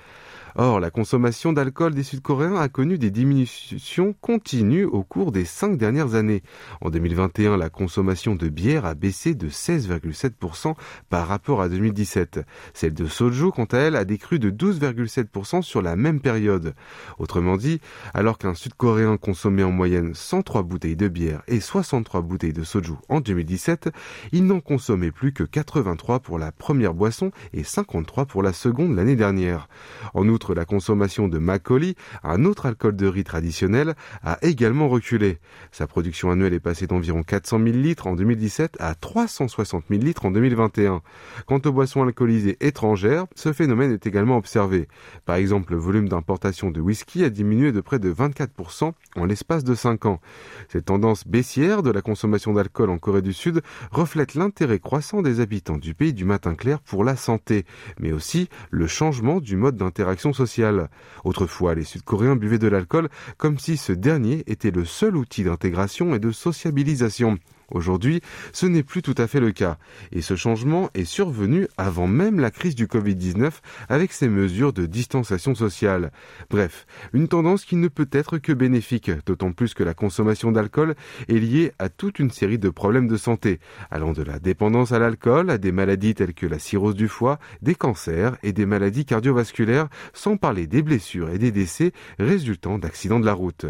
Or, 0.60 0.80
la 0.80 0.90
consommation 0.90 1.52
d'alcool 1.52 1.94
des 1.94 2.02
Sud-Coréens 2.02 2.56
a 2.56 2.68
connu 2.68 2.98
des 2.98 3.12
diminutions 3.12 4.12
continues 4.20 4.86
au 4.86 5.04
cours 5.04 5.30
des 5.30 5.44
cinq 5.44 5.78
dernières 5.78 6.16
années. 6.16 6.42
En 6.80 6.90
2021, 6.90 7.56
la 7.56 7.70
consommation 7.70 8.34
de 8.34 8.48
bière 8.48 8.84
a 8.84 8.96
baissé 8.96 9.36
de 9.36 9.48
16,7% 9.48 10.74
par 11.10 11.28
rapport 11.28 11.62
à 11.62 11.68
2017. 11.68 12.40
Celle 12.74 12.92
de 12.92 13.06
soju, 13.06 13.52
quant 13.52 13.66
à 13.66 13.78
elle, 13.78 13.94
a 13.94 14.04
décru 14.04 14.40
de 14.40 14.50
12,7% 14.50 15.62
sur 15.62 15.80
la 15.80 15.94
même 15.94 16.18
période. 16.20 16.74
Autrement 17.20 17.56
dit, 17.56 17.80
alors 18.12 18.36
qu'un 18.36 18.54
Sud-Coréen 18.54 19.16
consommait 19.16 19.62
en 19.62 19.70
moyenne 19.70 20.12
103 20.12 20.64
bouteilles 20.64 20.96
de 20.96 21.06
bière 21.06 21.42
et 21.46 21.60
63 21.60 22.22
bouteilles 22.22 22.52
de 22.52 22.64
soju 22.64 22.94
en 23.08 23.20
2017, 23.20 23.90
il 24.32 24.44
n'en 24.46 24.58
consommait 24.58 25.12
plus 25.12 25.32
que 25.32 25.44
83 25.44 26.18
pour 26.18 26.36
la 26.36 26.50
première 26.50 26.94
boisson 26.94 27.30
et 27.52 27.62
53 27.62 28.26
pour 28.26 28.42
la 28.42 28.52
seconde 28.52 28.96
l'année 28.96 29.14
dernière. 29.14 29.68
En 30.14 30.26
outre, 30.26 30.47
la 30.52 30.64
consommation 30.64 31.28
de 31.28 31.38
Macaulay, 31.38 31.94
un 32.22 32.44
autre 32.44 32.66
alcool 32.66 32.96
de 32.96 33.06
riz 33.06 33.24
traditionnel 33.24 33.94
a 34.22 34.38
également 34.42 34.88
reculé. 34.88 35.38
Sa 35.72 35.86
production 35.86 36.30
annuelle 36.30 36.54
est 36.54 36.60
passée 36.60 36.86
d'environ 36.86 37.22
400 37.22 37.58
000 37.58 37.70
litres 37.76 38.06
en 38.06 38.14
2017 38.14 38.76
à 38.80 38.94
360 38.94 39.84
000 39.90 40.02
litres 40.02 40.26
en 40.26 40.30
2021. 40.30 41.02
Quant 41.46 41.60
aux 41.64 41.72
boissons 41.72 42.02
alcoolisées 42.02 42.56
étrangères, 42.60 43.26
ce 43.34 43.52
phénomène 43.52 43.92
est 43.92 44.06
également 44.06 44.36
observé. 44.36 44.88
Par 45.24 45.36
exemple, 45.36 45.72
le 45.72 45.78
volume 45.78 46.08
d'importation 46.08 46.70
de 46.70 46.80
whisky 46.80 47.24
a 47.24 47.30
diminué 47.30 47.72
de 47.72 47.80
près 47.80 47.98
de 47.98 48.12
24% 48.12 48.92
en 49.16 49.24
l'espace 49.24 49.64
de 49.64 49.74
5 49.74 50.06
ans. 50.06 50.20
Cette 50.68 50.86
tendance 50.86 51.26
baissière 51.26 51.82
de 51.82 51.90
la 51.90 52.02
consommation 52.02 52.52
d'alcool 52.52 52.90
en 52.90 52.98
Corée 52.98 53.22
du 53.22 53.32
Sud 53.32 53.62
reflète 53.90 54.34
l'intérêt 54.34 54.78
croissant 54.78 55.22
des 55.22 55.40
habitants 55.40 55.78
du 55.78 55.94
pays 55.94 56.12
du 56.12 56.24
matin 56.24 56.54
clair 56.54 56.80
pour 56.80 57.04
la 57.04 57.16
santé, 57.16 57.64
mais 57.98 58.12
aussi 58.12 58.48
le 58.70 58.86
changement 58.86 59.40
du 59.40 59.56
mode 59.56 59.76
d'interaction 59.76 60.27
sociale. 60.32 60.88
Autrefois, 61.24 61.74
les 61.74 61.84
Sud-Coréens 61.84 62.36
buvaient 62.36 62.58
de 62.58 62.68
l'alcool 62.68 63.08
comme 63.36 63.58
si 63.58 63.76
ce 63.76 63.92
dernier 63.92 64.44
était 64.46 64.70
le 64.70 64.84
seul 64.84 65.16
outil 65.16 65.44
d'intégration 65.44 66.14
et 66.14 66.18
de 66.18 66.30
sociabilisation. 66.30 67.38
Aujourd'hui, 67.70 68.22
ce 68.52 68.64
n'est 68.64 68.82
plus 68.82 69.02
tout 69.02 69.14
à 69.18 69.26
fait 69.26 69.40
le 69.40 69.52
cas, 69.52 69.76
et 70.10 70.22
ce 70.22 70.36
changement 70.36 70.88
est 70.94 71.04
survenu 71.04 71.68
avant 71.76 72.06
même 72.06 72.40
la 72.40 72.50
crise 72.50 72.74
du 72.74 72.86
Covid-19 72.86 73.50
avec 73.90 74.12
ses 74.12 74.28
mesures 74.28 74.72
de 74.72 74.86
distanciation 74.86 75.54
sociale. 75.54 76.10
Bref, 76.48 76.86
une 77.12 77.28
tendance 77.28 77.66
qui 77.66 77.76
ne 77.76 77.88
peut 77.88 78.08
être 78.10 78.38
que 78.38 78.52
bénéfique, 78.52 79.10
d'autant 79.26 79.52
plus 79.52 79.74
que 79.74 79.84
la 79.84 79.92
consommation 79.92 80.50
d'alcool 80.50 80.94
est 81.28 81.38
liée 81.38 81.72
à 81.78 81.90
toute 81.90 82.18
une 82.18 82.30
série 82.30 82.58
de 82.58 82.70
problèmes 82.70 83.06
de 83.06 83.18
santé, 83.18 83.60
allant 83.90 84.12
de 84.12 84.22
la 84.22 84.38
dépendance 84.38 84.92
à 84.92 84.98
l'alcool 84.98 85.50
à 85.50 85.58
des 85.58 85.72
maladies 85.72 86.14
telles 86.14 86.34
que 86.34 86.46
la 86.46 86.58
cirrhose 86.58 86.94
du 86.94 87.08
foie, 87.08 87.38
des 87.60 87.74
cancers 87.74 88.38
et 88.42 88.52
des 88.52 88.66
maladies 88.66 89.04
cardiovasculaires, 89.04 89.88
sans 90.14 90.38
parler 90.38 90.66
des 90.66 90.82
blessures 90.82 91.28
et 91.28 91.38
des 91.38 91.52
décès 91.52 91.92
résultant 92.18 92.78
d'accidents 92.78 93.20
de 93.20 93.26
la 93.26 93.34
route. 93.34 93.66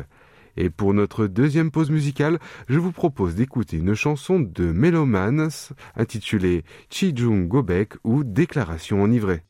Et 0.60 0.70
pour 0.70 0.92
notre 0.92 1.28
deuxième 1.28 1.70
pause 1.70 1.88
musicale, 1.88 2.40
je 2.68 2.80
vous 2.80 2.90
propose 2.90 3.36
d'écouter 3.36 3.76
une 3.76 3.94
chanson 3.94 4.40
de 4.40 4.72
Melomans 4.72 5.70
intitulée 5.94 6.64
Chijung 6.90 7.46
Gobek 7.46 7.94
ou 8.02 8.24
Déclaration 8.24 9.00
enivrée. 9.00 9.44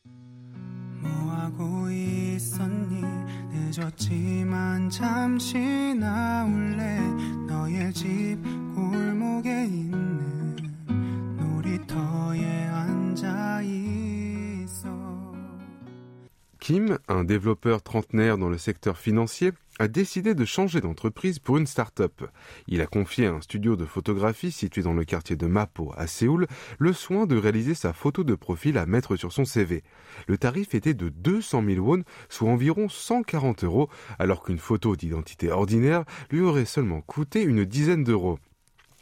Kim, 16.69 16.99
un 17.07 17.23
développeur 17.23 17.81
trentenaire 17.81 18.37
dans 18.37 18.47
le 18.47 18.59
secteur 18.59 18.99
financier, 18.99 19.53
a 19.79 19.87
décidé 19.87 20.35
de 20.35 20.45
changer 20.45 20.81
d'entreprise 20.81 21.39
pour 21.39 21.57
une 21.57 21.65
start-up. 21.65 22.21
Il 22.67 22.79
a 22.81 22.85
confié 22.85 23.25
à 23.25 23.33
un 23.33 23.41
studio 23.41 23.75
de 23.75 23.85
photographie 23.85 24.51
situé 24.51 24.83
dans 24.83 24.93
le 24.93 25.03
quartier 25.03 25.35
de 25.35 25.47
Mapo 25.47 25.91
à 25.97 26.05
Séoul 26.05 26.45
le 26.77 26.93
soin 26.93 27.25
de 27.25 27.35
réaliser 27.35 27.73
sa 27.73 27.91
photo 27.91 28.23
de 28.23 28.35
profil 28.35 28.77
à 28.77 28.85
mettre 28.85 29.15
sur 29.15 29.31
son 29.31 29.45
CV. 29.45 29.81
Le 30.27 30.37
tarif 30.37 30.75
était 30.75 30.93
de 30.93 31.09
200 31.09 31.63
000 31.65 31.83
won, 31.83 32.03
soit 32.29 32.51
environ 32.51 32.87
140 32.87 33.63
euros, 33.63 33.89
alors 34.19 34.43
qu'une 34.43 34.59
photo 34.59 34.95
d'identité 34.95 35.49
ordinaire 35.49 36.03
lui 36.29 36.41
aurait 36.41 36.65
seulement 36.65 37.01
coûté 37.01 37.41
une 37.41 37.65
dizaine 37.65 38.03
d'euros. 38.03 38.37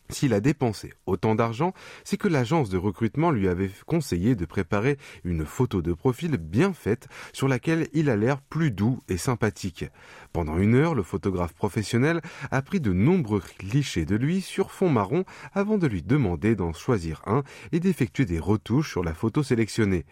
S'il 0.09 0.33
a 0.33 0.39
dépensé 0.39 0.93
autant 1.05 1.35
d'argent, 1.35 1.73
c'est 2.03 2.17
que 2.17 2.29
l'agence 2.29 2.69
de 2.69 2.77
recrutement 2.77 3.31
lui 3.31 3.47
avait 3.47 3.71
conseillé 3.85 4.35
de 4.35 4.45
préparer 4.45 4.97
une 5.25 5.45
photo 5.45 5.81
de 5.81 5.93
profil 5.93 6.37
bien 6.37 6.71
faite 6.73 7.07
sur 7.33 7.47
laquelle 7.47 7.87
il 7.93 8.09
a 8.09 8.15
l'air 8.15 8.39
plus 8.39 8.71
doux 8.71 9.01
et 9.09 9.17
sympathique. 9.17 9.85
Pendant 10.31 10.57
une 10.57 10.75
heure, 10.75 10.95
le 10.95 11.03
photographe 11.03 11.53
professionnel 11.53 12.21
a 12.51 12.61
pris 12.61 12.79
de 12.79 12.93
nombreux 12.93 13.41
clichés 13.57 14.05
de 14.05 14.15
lui 14.15 14.41
sur 14.41 14.71
fond 14.71 14.89
marron 14.89 15.25
avant 15.53 15.77
de 15.77 15.87
lui 15.87 16.03
demander 16.03 16.55
d'en 16.55 16.73
choisir 16.73 17.21
un 17.25 17.43
et 17.71 17.79
d'effectuer 17.79 18.25
des 18.25 18.39
retouches 18.39 18.91
sur 18.91 19.03
la 19.03 19.13
photo 19.13 19.43
sélectionnée. 19.43 20.05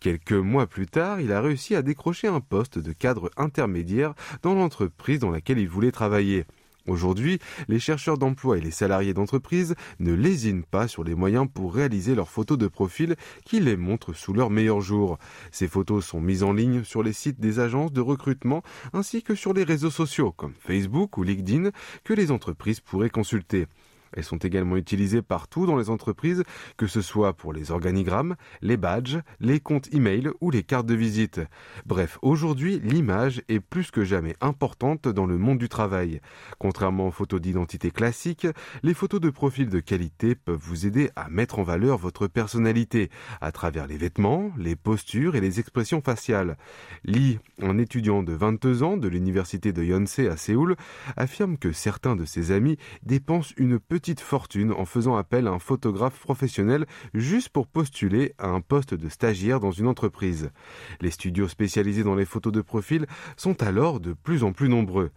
Quelques 0.00 0.32
mois 0.32 0.66
plus 0.66 0.86
tard, 0.86 1.20
il 1.20 1.32
a 1.32 1.40
réussi 1.40 1.74
à 1.74 1.82
décrocher 1.82 2.28
un 2.28 2.40
poste 2.40 2.78
de 2.78 2.92
cadre 2.92 3.30
intermédiaire 3.36 4.14
dans 4.42 4.54
l'entreprise 4.54 5.20
dans 5.20 5.30
laquelle 5.30 5.58
il 5.58 5.68
voulait 5.68 5.92
travailler. 5.92 6.44
Aujourd'hui, 6.88 7.38
les 7.68 7.78
chercheurs 7.78 8.16
d'emploi 8.16 8.56
et 8.56 8.60
les 8.60 8.70
salariés 8.70 9.12
d'entreprise 9.12 9.74
ne 10.00 10.14
lésinent 10.14 10.64
pas 10.64 10.88
sur 10.88 11.04
les 11.04 11.14
moyens 11.14 11.46
pour 11.52 11.74
réaliser 11.74 12.14
leurs 12.14 12.30
photos 12.30 12.56
de 12.56 12.66
profil 12.66 13.14
qui 13.44 13.60
les 13.60 13.76
montrent 13.76 14.14
sous 14.14 14.32
leur 14.32 14.48
meilleur 14.48 14.80
jour. 14.80 15.18
Ces 15.52 15.68
photos 15.68 16.04
sont 16.04 16.20
mises 16.20 16.42
en 16.42 16.52
ligne 16.52 16.84
sur 16.84 17.02
les 17.02 17.12
sites 17.12 17.40
des 17.40 17.60
agences 17.60 17.92
de 17.92 18.00
recrutement 18.00 18.62
ainsi 18.94 19.22
que 19.22 19.34
sur 19.34 19.52
les 19.52 19.64
réseaux 19.64 19.90
sociaux 19.90 20.32
comme 20.32 20.54
Facebook 20.58 21.18
ou 21.18 21.22
LinkedIn 21.22 21.70
que 22.04 22.14
les 22.14 22.30
entreprises 22.30 22.80
pourraient 22.80 23.10
consulter. 23.10 23.66
Elles 24.12 24.24
sont 24.24 24.38
également 24.38 24.76
utilisées 24.76 25.22
partout 25.22 25.66
dans 25.66 25.76
les 25.76 25.90
entreprises, 25.90 26.42
que 26.76 26.86
ce 26.86 27.00
soit 27.00 27.32
pour 27.32 27.52
les 27.52 27.70
organigrammes, 27.70 28.36
les 28.62 28.76
badges, 28.76 29.18
les 29.40 29.60
comptes 29.60 29.88
e-mail 29.94 30.30
ou 30.40 30.50
les 30.50 30.62
cartes 30.62 30.86
de 30.86 30.94
visite. 30.94 31.40
Bref, 31.86 32.18
aujourd'hui, 32.22 32.80
l'image 32.80 33.42
est 33.48 33.60
plus 33.60 33.90
que 33.90 34.04
jamais 34.04 34.34
importante 34.40 35.08
dans 35.08 35.26
le 35.26 35.38
monde 35.38 35.58
du 35.58 35.68
travail. 35.68 36.20
Contrairement 36.58 37.08
aux 37.08 37.12
photos 37.12 37.40
d'identité 37.40 37.90
classiques, 37.90 38.46
les 38.82 38.94
photos 38.94 39.20
de 39.20 39.30
profil 39.30 39.68
de 39.68 39.80
qualité 39.80 40.34
peuvent 40.34 40.60
vous 40.60 40.86
aider 40.86 41.10
à 41.16 41.28
mettre 41.28 41.58
en 41.58 41.62
valeur 41.62 41.98
votre 41.98 42.26
personnalité 42.26 43.10
à 43.40 43.52
travers 43.52 43.86
les 43.86 43.96
vêtements, 43.96 44.50
les 44.56 44.76
postures 44.76 45.36
et 45.36 45.40
les 45.40 45.60
expressions 45.60 46.00
faciales. 46.00 46.56
Lee, 47.04 47.38
un 47.60 47.78
étudiant 47.78 48.22
de 48.22 48.32
22 48.32 48.82
ans 48.82 48.96
de 48.96 49.08
l'université 49.08 49.72
de 49.72 49.82
Yonsei 49.82 50.28
à 50.28 50.36
Séoul, 50.36 50.76
affirme 51.16 51.58
que 51.58 51.72
certains 51.72 52.16
de 52.16 52.24
ses 52.24 52.52
amis 52.52 52.78
dépensent 53.02 53.54
une 53.56 53.78
petite 53.78 53.97
petite 53.98 54.20
fortune 54.20 54.70
en 54.70 54.84
faisant 54.84 55.16
appel 55.16 55.48
à 55.48 55.50
un 55.50 55.58
photographe 55.58 56.20
professionnel 56.20 56.86
juste 57.14 57.48
pour 57.48 57.66
postuler 57.66 58.32
à 58.38 58.46
un 58.46 58.60
poste 58.60 58.94
de 58.94 59.08
stagiaire 59.08 59.58
dans 59.58 59.72
une 59.72 59.88
entreprise. 59.88 60.52
Les 61.00 61.10
studios 61.10 61.48
spécialisés 61.48 62.04
dans 62.04 62.14
les 62.14 62.24
photos 62.24 62.52
de 62.52 62.60
profil 62.60 63.06
sont 63.36 63.60
alors 63.60 63.98
de 63.98 64.12
plus 64.12 64.44
en 64.44 64.52
plus 64.52 64.68
nombreux. 64.68 65.10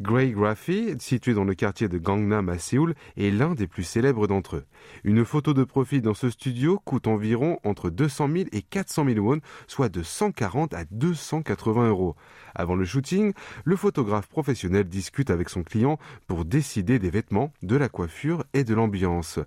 Grey 0.00 0.30
Graphy, 0.30 0.96
situé 0.98 1.34
dans 1.34 1.44
le 1.44 1.54
quartier 1.54 1.88
de 1.88 1.98
Gangnam 1.98 2.48
à 2.48 2.58
Séoul, 2.58 2.94
est 3.16 3.30
l'un 3.30 3.54
des 3.54 3.68
plus 3.68 3.84
célèbres 3.84 4.26
d'entre 4.26 4.56
eux. 4.56 4.64
Une 5.04 5.24
photo 5.24 5.54
de 5.54 5.62
profil 5.62 6.02
dans 6.02 6.14
ce 6.14 6.30
studio 6.30 6.80
coûte 6.84 7.06
environ 7.06 7.60
entre 7.62 7.90
200 7.90 8.28
000 8.32 8.44
et 8.50 8.62
400 8.62 9.04
000 9.06 9.20
won, 9.20 9.38
soit 9.68 9.88
de 9.88 10.02
140 10.02 10.74
à 10.74 10.84
280 10.90 11.88
euros. 11.88 12.16
Avant 12.56 12.74
le 12.74 12.84
shooting, 12.84 13.32
le 13.64 13.76
photographe 13.76 14.28
professionnel 14.28 14.84
discute 14.84 15.30
avec 15.30 15.48
son 15.48 15.62
client 15.62 15.98
pour 16.26 16.44
décider 16.44 16.98
des 16.98 17.10
vêtements, 17.10 17.52
de 17.62 17.76
la 17.76 17.88
coiffure 17.88 18.44
et 18.52 18.64
de 18.64 18.74
l'ambiance. 18.74 19.38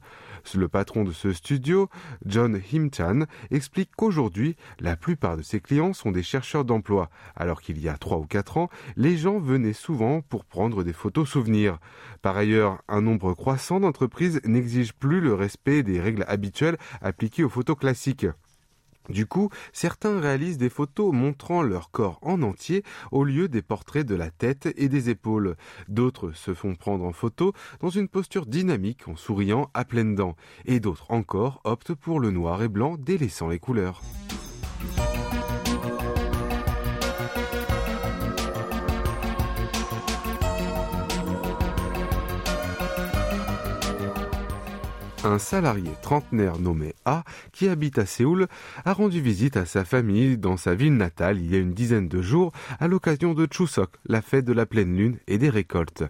Le 0.55 0.67
patron 0.69 1.03
de 1.03 1.11
ce 1.11 1.33
studio, 1.33 1.89
John 2.25 2.59
Himchan, 2.71 3.25
explique 3.51 3.91
qu'aujourd'hui, 3.97 4.55
la 4.79 4.95
plupart 4.95 5.35
de 5.35 5.41
ses 5.41 5.59
clients 5.59 5.93
sont 5.93 6.11
des 6.11 6.23
chercheurs 6.23 6.63
d'emploi, 6.63 7.09
alors 7.35 7.61
qu'il 7.61 7.79
y 7.81 7.89
a 7.89 7.97
trois 7.97 8.17
ou 8.17 8.25
quatre 8.25 8.57
ans, 8.57 8.69
les 8.95 9.17
gens 9.17 9.39
venaient 9.39 9.73
souvent 9.73 10.21
pour 10.21 10.36
prendre 10.45 10.83
des 10.83 10.93
photos 10.93 11.29
souvenirs. 11.29 11.79
Par 12.21 12.37
ailleurs, 12.37 12.81
un 12.87 13.01
nombre 13.01 13.33
croissant 13.33 13.79
d'entreprises 13.79 14.41
n'exige 14.43 14.93
plus 14.93 15.21
le 15.21 15.33
respect 15.33 15.83
des 15.83 15.99
règles 15.99 16.25
habituelles 16.27 16.77
appliquées 17.01 17.43
aux 17.43 17.49
photos 17.49 17.77
classiques. 17.77 18.27
Du 19.09 19.25
coup, 19.25 19.49
certains 19.71 20.19
réalisent 20.19 20.57
des 20.57 20.69
photos 20.69 21.13
montrant 21.13 21.61
leur 21.61 21.91
corps 21.91 22.19
en 22.21 22.41
entier 22.41 22.83
au 23.11 23.23
lieu 23.23 23.47
des 23.47 23.61
portraits 23.61 24.05
de 24.05 24.15
la 24.15 24.29
tête 24.29 24.73
et 24.75 24.89
des 24.89 25.09
épaules. 25.09 25.55
D'autres 25.87 26.31
se 26.33 26.53
font 26.53 26.75
prendre 26.75 27.05
en 27.05 27.13
photo 27.13 27.53
dans 27.79 27.89
une 27.89 28.09
posture 28.09 28.45
dynamique 28.45 29.07
en 29.07 29.15
souriant 29.15 29.69
à 29.73 29.85
pleines 29.85 30.15
dents. 30.15 30.35
Et 30.65 30.79
d'autres 30.79 31.09
encore 31.09 31.61
optent 31.63 31.93
pour 31.93 32.19
le 32.19 32.31
noir 32.31 32.61
et 32.61 32.67
blanc 32.67 32.97
délaissant 32.97 33.47
les 33.47 33.59
couleurs. 33.59 34.01
Un 45.27 45.39
salarié 45.39 45.91
trentenaire 46.01 46.59
nommé 46.59 46.95
A, 47.05 47.23
qui 47.51 47.67
habite 47.67 47.99
à 47.99 48.05
Séoul, 48.05 48.47
a 48.85 48.93
rendu 48.93 49.21
visite 49.21 49.57
à 49.57 49.65
sa 49.65 49.85
famille 49.85 50.37
dans 50.37 50.57
sa 50.57 50.73
ville 50.73 50.95
natale 50.95 51.39
il 51.39 51.51
y 51.51 51.55
a 51.55 51.59
une 51.59 51.73
dizaine 51.73 52.07
de 52.07 52.21
jours 52.21 52.51
à 52.79 52.87
l'occasion 52.87 53.33
de 53.33 53.47
Chuseok, 53.49 53.89
la 54.05 54.21
fête 54.21 54.45
de 54.45 54.53
la 54.53 54.65
pleine 54.65 54.95
lune 54.95 55.17
et 55.27 55.37
des 55.37 55.49
récoltes. 55.49 56.03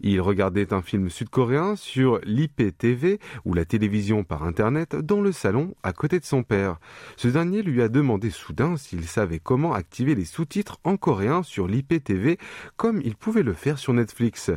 Il 0.00 0.20
regardait 0.20 0.72
un 0.72 0.82
film 0.82 1.10
sud-coréen 1.10 1.76
sur 1.76 2.20
l'IPTV 2.24 3.18
ou 3.44 3.54
la 3.54 3.64
télévision 3.64 4.24
par 4.24 4.44
internet 4.44 4.94
dans 4.94 5.20
le 5.20 5.32
salon 5.32 5.74
à 5.82 5.92
côté 5.92 6.20
de 6.20 6.24
son 6.24 6.42
père. 6.42 6.78
Ce 7.16 7.28
dernier 7.28 7.62
lui 7.62 7.82
a 7.82 7.88
demandé 7.88 8.30
soudain 8.30 8.76
s'il 8.76 9.04
savait 9.04 9.40
comment 9.40 9.74
activer 9.74 10.14
les 10.14 10.24
sous-titres 10.24 10.78
en 10.84 10.96
coréen 10.96 11.42
sur 11.42 11.66
l'IPTV 11.66 12.38
comme 12.76 13.00
il 13.02 13.16
pouvait 13.16 13.42
le 13.42 13.54
faire 13.54 13.78
sur 13.78 13.92
Netflix. 13.92 14.50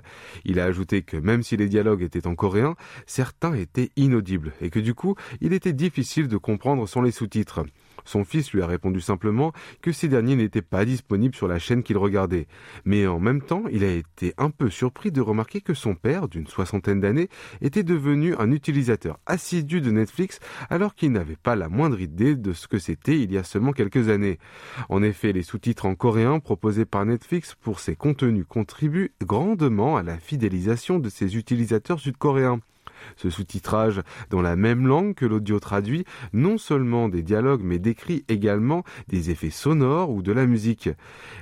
Il 0.45 0.59
a 0.59 0.65
ajouté 0.65 1.01
que 1.01 1.17
même 1.17 1.43
si 1.43 1.57
les 1.57 1.67
dialogues 1.67 2.03
étaient 2.03 2.27
en 2.27 2.35
coréen, 2.35 2.75
certains 3.05 3.53
étaient 3.53 3.91
inaudible 3.95 4.53
et 4.61 4.69
que 4.69 4.79
du 4.79 4.93
coup, 4.93 5.15
il 5.41 5.53
était 5.53 5.73
difficile 5.73 6.27
de 6.27 6.37
comprendre 6.37 6.87
sans 6.87 7.01
les 7.01 7.11
sous-titres. 7.11 7.63
Son 8.05 8.23
fils 8.23 8.51
lui 8.51 8.61
a 8.61 8.67
répondu 8.67 9.01
simplement 9.01 9.53
que 9.81 9.91
ces 9.91 10.07
derniers 10.07 10.35
n'étaient 10.35 10.61
pas 10.61 10.85
disponibles 10.85 11.35
sur 11.35 11.47
la 11.47 11.59
chaîne 11.59 11.83
qu'il 11.83 11.97
regardait. 11.97 12.47
Mais 12.85 13.07
en 13.07 13.19
même 13.19 13.41
temps, 13.41 13.63
il 13.71 13.83
a 13.83 13.91
été 13.91 14.33
un 14.37 14.49
peu 14.49 14.69
surpris 14.69 15.11
de 15.11 15.21
remarquer 15.21 15.61
que 15.61 15.73
son 15.73 15.95
père, 15.95 16.27
d'une 16.27 16.47
soixantaine 16.47 16.99
d'années, 16.99 17.29
était 17.61 17.83
devenu 17.83 18.35
un 18.37 18.51
utilisateur 18.51 19.19
assidu 19.25 19.81
de 19.81 19.91
Netflix 19.91 20.39
alors 20.69 20.95
qu'il 20.95 21.11
n'avait 21.11 21.35
pas 21.35 21.55
la 21.55 21.69
moindre 21.69 21.99
idée 21.99 22.35
de 22.35 22.53
ce 22.53 22.67
que 22.67 22.79
c'était 22.79 23.19
il 23.19 23.31
y 23.31 23.37
a 23.37 23.43
seulement 23.43 23.73
quelques 23.73 24.09
années. 24.09 24.39
En 24.89 25.03
effet, 25.03 25.33
les 25.33 25.43
sous-titres 25.43 25.85
en 25.85 25.95
coréen 25.95 26.39
proposés 26.39 26.85
par 26.85 27.05
Netflix 27.05 27.55
pour 27.55 27.79
ses 27.79 27.95
contenus 27.95 28.45
contribuent 28.47 29.13
grandement 29.21 29.97
à 29.97 30.03
la 30.03 30.17
fidélisation 30.17 30.99
de 30.99 31.09
ses 31.09 31.35
utilisateurs 31.35 31.99
sud-coréens. 31.99 32.59
Ce 33.15 33.29
sous-titrage 33.29 34.01
dans 34.29 34.41
la 34.41 34.55
même 34.55 34.87
langue 34.87 35.13
que 35.13 35.25
l'audio 35.25 35.59
traduit 35.59 36.05
non 36.33 36.57
seulement 36.57 37.09
des 37.09 37.23
dialogues 37.23 37.63
mais 37.63 37.79
décrit 37.79 38.25
également 38.27 38.83
des 39.07 39.29
effets 39.29 39.49
sonores 39.49 40.09
ou 40.09 40.21
de 40.21 40.31
la 40.31 40.45
musique. 40.45 40.89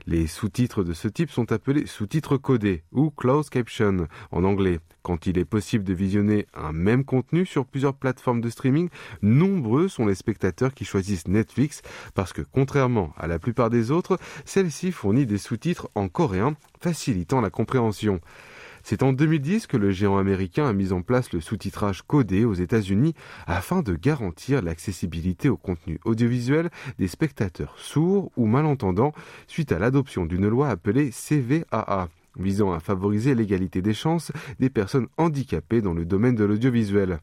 Les 0.05 0.27
sous-titres 0.27 0.83
de 0.83 0.93
ce 0.93 1.07
type 1.07 1.31
sont 1.31 1.51
appelés 1.51 1.85
sous-titres 1.85 2.37
codés 2.37 2.83
ou 2.91 3.09
closed 3.09 3.49
caption 3.49 4.07
en 4.31 4.43
anglais. 4.43 4.79
Quand 5.01 5.27
il 5.27 5.37
est 5.37 5.45
possible 5.45 5.83
de 5.83 5.93
visionner 5.93 6.45
un 6.53 6.73
même 6.73 7.05
contenu 7.05 7.45
sur 7.45 7.65
plusieurs 7.65 7.95
plateformes 7.95 8.41
de 8.41 8.49
streaming, 8.49 8.89
nombreux 9.21 9.87
sont 9.87 10.05
les 10.05 10.15
spectateurs 10.15 10.73
qui 10.73 10.85
choisissent 10.85 11.27
Netflix 11.27 11.81
parce 12.13 12.33
que 12.33 12.41
contrairement 12.41 13.13
à 13.17 13.27
la 13.27 13.39
plupart 13.39 13.69
des 13.69 13.91
autres, 13.91 14.17
celle-ci 14.45 14.91
fournit 14.91 15.25
des 15.25 15.37
sous-titres 15.37 15.89
en 15.95 16.09
coréen 16.09 16.55
facilitant 16.79 17.41
la 17.41 17.49
compréhension. 17.49 18.19
C'est 18.83 19.03
en 19.03 19.13
2010 19.13 19.67
que 19.67 19.77
le 19.77 19.91
géant 19.91 20.17
américain 20.17 20.67
a 20.67 20.73
mis 20.73 20.91
en 20.91 21.01
place 21.01 21.31
le 21.33 21.41
sous-titrage 21.41 22.01
codé 22.03 22.45
aux 22.45 22.53
États-Unis 22.53 23.13
afin 23.47 23.81
de 23.81 23.95
garantir 23.95 24.61
l'accessibilité 24.61 25.49
au 25.49 25.57
contenu 25.57 25.99
audiovisuel 26.05 26.69
des 26.97 27.07
spectateurs 27.07 27.75
sourds 27.77 28.31
ou 28.37 28.45
malentendants 28.45 29.13
suite 29.47 29.71
à 29.71 29.79
l'adoption 29.79 30.25
d'une 30.25 30.47
loi 30.47 30.69
appelée 30.69 31.11
CVAA 31.11 32.09
visant 32.37 32.71
à 32.71 32.79
favoriser 32.79 33.35
l'égalité 33.35 33.81
des 33.81 33.93
chances 33.93 34.31
des 34.59 34.69
personnes 34.69 35.07
handicapées 35.17 35.81
dans 35.81 35.93
le 35.93 36.05
domaine 36.05 36.35
de 36.35 36.45
l'audiovisuel. 36.45 37.19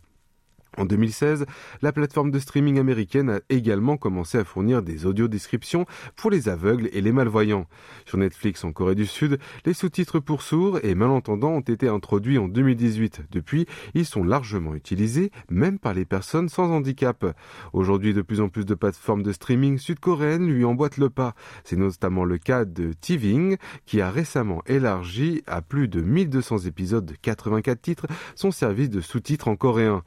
En 0.79 0.85
2016, 0.85 1.47
la 1.81 1.93
plateforme 1.93 2.31
de 2.31 2.39
streaming 2.39 2.79
américaine 2.79 3.31
a 3.31 3.41
également 3.49 3.97
commencé 3.97 4.37
à 4.37 4.45
fournir 4.45 4.83
des 4.83 5.07
audiodescriptions 5.07 5.87
pour 6.17 6.31
les 6.31 6.49
aveugles 6.49 6.89
et 6.93 7.01
les 7.01 7.13
malvoyants. 7.13 7.67
Sur 8.05 8.19
Netflix 8.19 8.63
en 8.65 8.73
Corée 8.73 8.95
du 8.95 9.07
Sud, 9.07 9.39
les 9.65 9.73
sous-titres 9.73 10.21
pour 10.21 10.43
sourds 10.43 10.79
et 10.83 10.95
malentendants 10.95 11.53
ont 11.53 11.61
été 11.61 11.89
introduits 11.89 12.39
en 12.39 12.49
2018. 12.49 13.23
Depuis, 13.31 13.67
ils 13.95 14.05
sont 14.05 14.23
largement 14.23 14.75
utilisés, 14.75 15.31
même 15.51 15.79
par 15.79 15.95
les 15.95 16.05
personnes 16.05 16.49
sans 16.49 16.71
handicap. 16.71 17.25
Aujourd'hui, 17.73 18.13
de 18.13 18.23
plus 18.23 18.41
en 18.41 18.49
plus 18.49 18.67
de 18.67 18.75
plateformes 18.75 19.23
de 19.23 19.33
streaming 19.33 19.79
sud-coréennes 19.79 20.47
lui 20.47 20.65
emboîtent 20.65 20.99
le 20.99 21.09
pas. 21.09 21.35
C'est 21.65 21.77
notamment 21.77 22.25
le 22.25 22.37
cas 22.37 22.65
de 22.65 22.93
TVing, 22.93 23.57
qui 23.87 24.01
a 24.01 24.11
récemment 24.11 24.63
élargi 24.67 25.43
à 25.47 25.63
plus 25.63 25.89
de 25.89 26.03
1200 26.03 26.59
épisodes 26.61 27.07
de 27.07 27.15
84 27.15 27.81
titres 27.81 28.07
son 28.35 28.51
service 28.51 28.91
de 28.91 29.01
sous-titres 29.01 29.49
en 29.49 29.57
coréen 29.57 30.03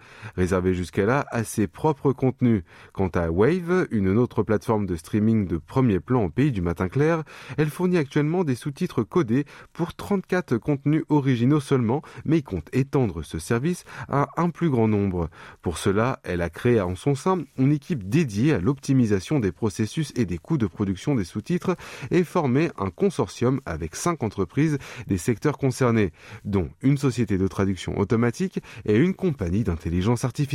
jusqu'à 0.68 1.06
là 1.06 1.26
à 1.32 1.44
ses 1.44 1.68
propres 1.68 2.12
contenus. 2.12 2.64
Quant 2.94 3.08
à 3.10 3.32
Wave, 3.32 3.88
une 3.92 4.18
autre 4.18 4.44
plateforme 4.44 4.86
de 4.86 4.96
streaming 4.96 5.48
de 5.48 5.58
premier 5.58 6.00
plan 6.00 6.26
au 6.26 6.30
pays 6.30 6.52
du 6.52 6.62
matin 6.62 6.90
clair, 6.90 7.24
elle 7.58 7.70
fournit 7.70 7.98
actuellement 7.98 8.44
des 8.44 8.56
sous-titres 8.56 9.04
codés 9.04 9.46
pour 9.74 9.94
34 9.94 10.58
contenus 10.58 11.04
originaux 11.10 11.60
seulement, 11.60 12.02
mais 12.26 12.42
compte 12.42 12.70
étendre 12.74 13.24
ce 13.24 13.40
service 13.40 13.86
à 14.08 14.30
un 14.38 14.50
plus 14.50 14.70
grand 14.70 14.88
nombre. 14.88 15.30
Pour 15.62 15.78
cela, 15.78 16.20
elle 16.24 16.42
a 16.42 16.50
créé 16.50 16.82
en 16.82 16.96
son 16.96 17.16
sein 17.16 17.40
une 17.58 17.72
équipe 17.72 18.10
dédiée 18.10 18.54
à 18.54 18.60
l'optimisation 18.60 19.40
des 19.40 19.52
processus 19.52 20.12
et 20.16 20.26
des 20.26 20.38
coûts 20.38 20.58
de 20.58 20.68
production 20.68 21.16
des 21.16 21.24
sous-titres 21.24 21.76
et 22.12 22.24
formé 22.24 22.72
un 22.78 22.90
consortium 22.90 23.62
avec 23.66 23.96
cinq 23.96 24.24
entreprises 24.24 24.78
des 25.08 25.18
secteurs 25.18 25.58
concernés, 25.58 26.12
dont 26.44 26.70
une 26.82 26.98
société 26.98 27.38
de 27.38 27.48
traduction 27.48 27.98
automatique 27.98 28.60
et 28.86 28.96
une 28.96 29.14
compagnie 29.14 29.64
d'intelligence 29.64 30.26
artificielle 30.26 30.49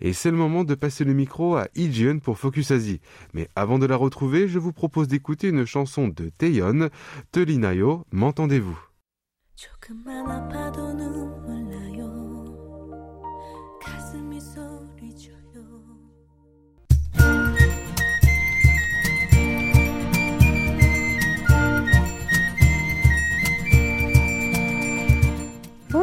et 0.00 0.12
c'est 0.12 0.30
le 0.30 0.36
moment 0.36 0.64
de 0.64 0.74
passer 0.74 1.04
le 1.04 1.12
micro 1.12 1.56
à 1.56 1.68
Ijeon 1.74 2.20
pour 2.20 2.38
Focus 2.38 2.70
Asie. 2.70 3.00
Mais 3.34 3.48
avant 3.54 3.78
de 3.78 3.86
la 3.86 3.96
retrouver, 3.96 4.48
je 4.48 4.58
vous 4.58 4.72
propose 4.72 5.08
d'écouter 5.08 5.48
une 5.48 5.66
chanson 5.66 6.08
de 6.08 6.30
Taeyeon, 6.30 6.88
Telinayo, 7.32 8.06
M'entendez-vous? 8.12 8.78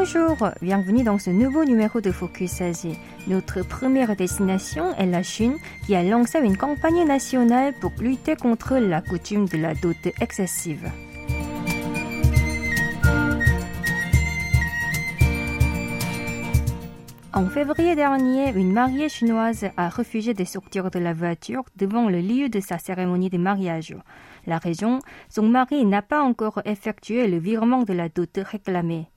Bonjour, 0.10 0.52
bienvenue 0.62 1.04
dans 1.04 1.18
ce 1.18 1.30
nouveau 1.30 1.66
numéro 1.66 2.00
de 2.00 2.14
Focus 2.14 2.62
Asie. 2.62 2.98
Notre 3.28 3.62
première 3.62 4.16
destination 4.16 4.96
est 4.96 5.06
la 5.06 5.22
Chine 5.22 5.58
qui 5.86 5.96
a 5.96 6.04
lancé 6.04 6.40
une 6.40 6.56
campagne 6.56 7.06
nationale 7.06 7.74
pour 7.82 7.92
lutter 8.00 8.38
contre 8.38 8.78
la 8.78 9.02
coutume 9.02 9.50
de 9.50 9.58
la 9.58 9.74
dot 9.74 9.98
excessive. 10.22 10.90
En 17.34 17.50
février 17.50 17.96
dernier, 17.96 18.54
une 18.56 18.72
mariée 18.72 19.10
chinoise 19.10 19.66
a 19.76 19.90
refusé 19.90 20.34
de 20.34 20.46
sortir 20.46 20.90
de 20.90 21.00
la 21.00 21.12
voiture 21.12 21.64
devant 21.76 22.08
le 22.08 22.22
lieu 22.22 22.48
de 22.48 22.62
sa 22.62 22.78
cérémonie 22.78 23.30
de 23.30 23.38
mariage. 23.38 23.94
La 24.46 24.58
raison, 24.58 25.00
son 25.28 25.44
mari 25.44 25.84
n'a 25.84 26.02
pas 26.02 26.22
encore 26.22 26.62
effectué 26.64 27.28
le 27.28 27.40
virement 27.40 27.84
de 27.84 27.92
la 27.92 28.08
dot 28.08 28.40
réclamée. 28.50 29.10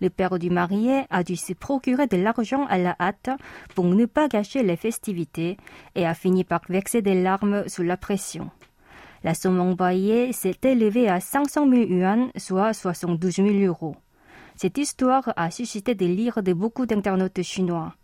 Le 0.00 0.10
père 0.10 0.38
du 0.38 0.50
marié 0.50 1.04
a 1.10 1.24
dû 1.24 1.36
se 1.36 1.52
procurer 1.52 2.06
de 2.06 2.16
l'argent 2.16 2.66
à 2.66 2.78
la 2.78 2.94
hâte 3.00 3.30
pour 3.74 3.84
ne 3.86 4.06
pas 4.06 4.28
gâcher 4.28 4.62
les 4.62 4.76
festivités 4.76 5.56
et 5.94 6.06
a 6.06 6.14
fini 6.14 6.44
par 6.44 6.60
vexer 6.68 7.02
des 7.02 7.20
larmes 7.20 7.68
sous 7.68 7.82
la 7.82 7.96
pression. 7.96 8.50
La 9.24 9.34
somme 9.34 9.60
envoyée 9.60 10.32
s'est 10.32 10.58
élevée 10.62 11.08
à 11.08 11.18
500 11.18 11.68
000 11.68 11.82
yuan, 11.90 12.30
soit 12.36 12.72
72 12.72 13.36
000 13.36 13.48
euros. 13.66 13.96
Cette 14.54 14.78
histoire 14.78 15.32
a 15.36 15.50
suscité 15.50 15.94
des 15.94 16.08
lyres 16.08 16.42
de 16.42 16.52
beaucoup 16.52 16.86
d'internautes 16.86 17.42
chinois. 17.42 17.94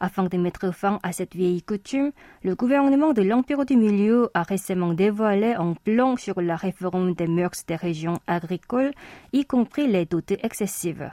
Afin 0.00 0.24
de 0.24 0.36
mettre 0.36 0.72
fin 0.72 1.00
à 1.02 1.12
cette 1.12 1.34
vieille 1.34 1.62
coutume, 1.62 2.12
le 2.42 2.54
gouvernement 2.54 3.12
de 3.12 3.22
l'Empire 3.22 3.64
du 3.64 3.76
Milieu 3.76 4.30
a 4.32 4.42
récemment 4.42 4.92
dévoilé 4.92 5.54
un 5.54 5.74
plan 5.74 6.16
sur 6.16 6.40
la 6.40 6.54
réforme 6.54 7.14
des 7.14 7.26
mœurs 7.26 7.64
des 7.66 7.76
régions 7.76 8.20
agricoles, 8.26 8.92
y 9.32 9.44
compris 9.44 9.88
les 9.88 10.04
doutes 10.04 10.32
excessives. 10.42 11.10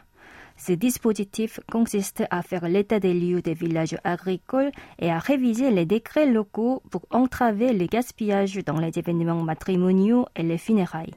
Ce 0.58 0.72
dispositif 0.72 1.60
consiste 1.72 2.24
à 2.32 2.42
faire 2.42 2.68
l'état 2.68 3.00
des 3.00 3.14
lieux 3.14 3.42
des 3.42 3.54
villages 3.54 3.98
agricoles 4.04 4.72
et 5.00 5.12
à 5.12 5.20
réviser 5.20 5.70
les 5.70 5.86
décrets 5.86 6.26
locaux 6.26 6.82
pour 6.90 7.06
entraver 7.12 7.74
le 7.74 7.86
gaspillage 7.88 8.56
dans 8.66 8.80
les 8.80 8.98
événements 8.98 9.44
matrimoniaux 9.44 10.26
et 10.36 10.44
les 10.44 10.58
funérailles. 10.58 11.14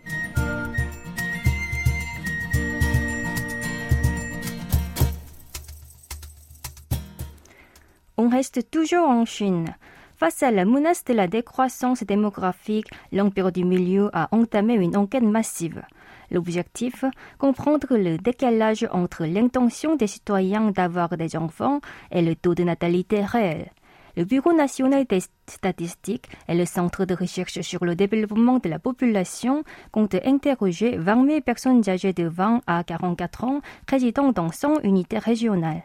On 8.20 8.28
reste 8.28 8.68
toujours 8.70 9.08
en 9.08 9.24
Chine. 9.24 9.76
Face 10.16 10.42
à 10.42 10.50
la 10.50 10.64
menace 10.64 11.04
de 11.04 11.14
la 11.14 11.28
décroissance 11.28 12.02
démographique, 12.02 12.90
l'Empire 13.12 13.52
du 13.52 13.64
Milieu 13.64 14.10
a 14.12 14.28
entamé 14.32 14.74
une 14.74 14.96
enquête 14.96 15.22
massive. 15.22 15.82
L'objectif, 16.30 17.04
comprendre 17.38 17.96
le 17.96 18.18
décalage 18.18 18.86
entre 18.92 19.24
l'intention 19.24 19.96
des 19.96 20.06
citoyens 20.06 20.70
d'avoir 20.70 21.16
des 21.16 21.36
enfants 21.36 21.80
et 22.10 22.22
le 22.22 22.36
taux 22.36 22.54
de 22.54 22.64
natalité 22.64 23.24
réel. 23.24 23.70
Le 24.16 24.24
Bureau 24.24 24.52
national 24.52 25.04
des 25.04 25.20
statistiques 25.46 26.28
et 26.48 26.54
le 26.56 26.64
Centre 26.64 27.04
de 27.04 27.14
recherche 27.14 27.60
sur 27.60 27.84
le 27.84 27.94
développement 27.94 28.58
de 28.58 28.68
la 28.68 28.80
population 28.80 29.62
comptent 29.92 30.16
interroger 30.26 30.96
20 30.96 31.26
000 31.26 31.40
personnes 31.40 31.88
âgées 31.88 32.12
de 32.12 32.24
20 32.24 32.62
à 32.66 32.82
44 32.82 33.44
ans 33.44 33.60
résidant 33.88 34.32
dans 34.32 34.50
100 34.50 34.80
unités 34.82 35.18
régionales. 35.18 35.84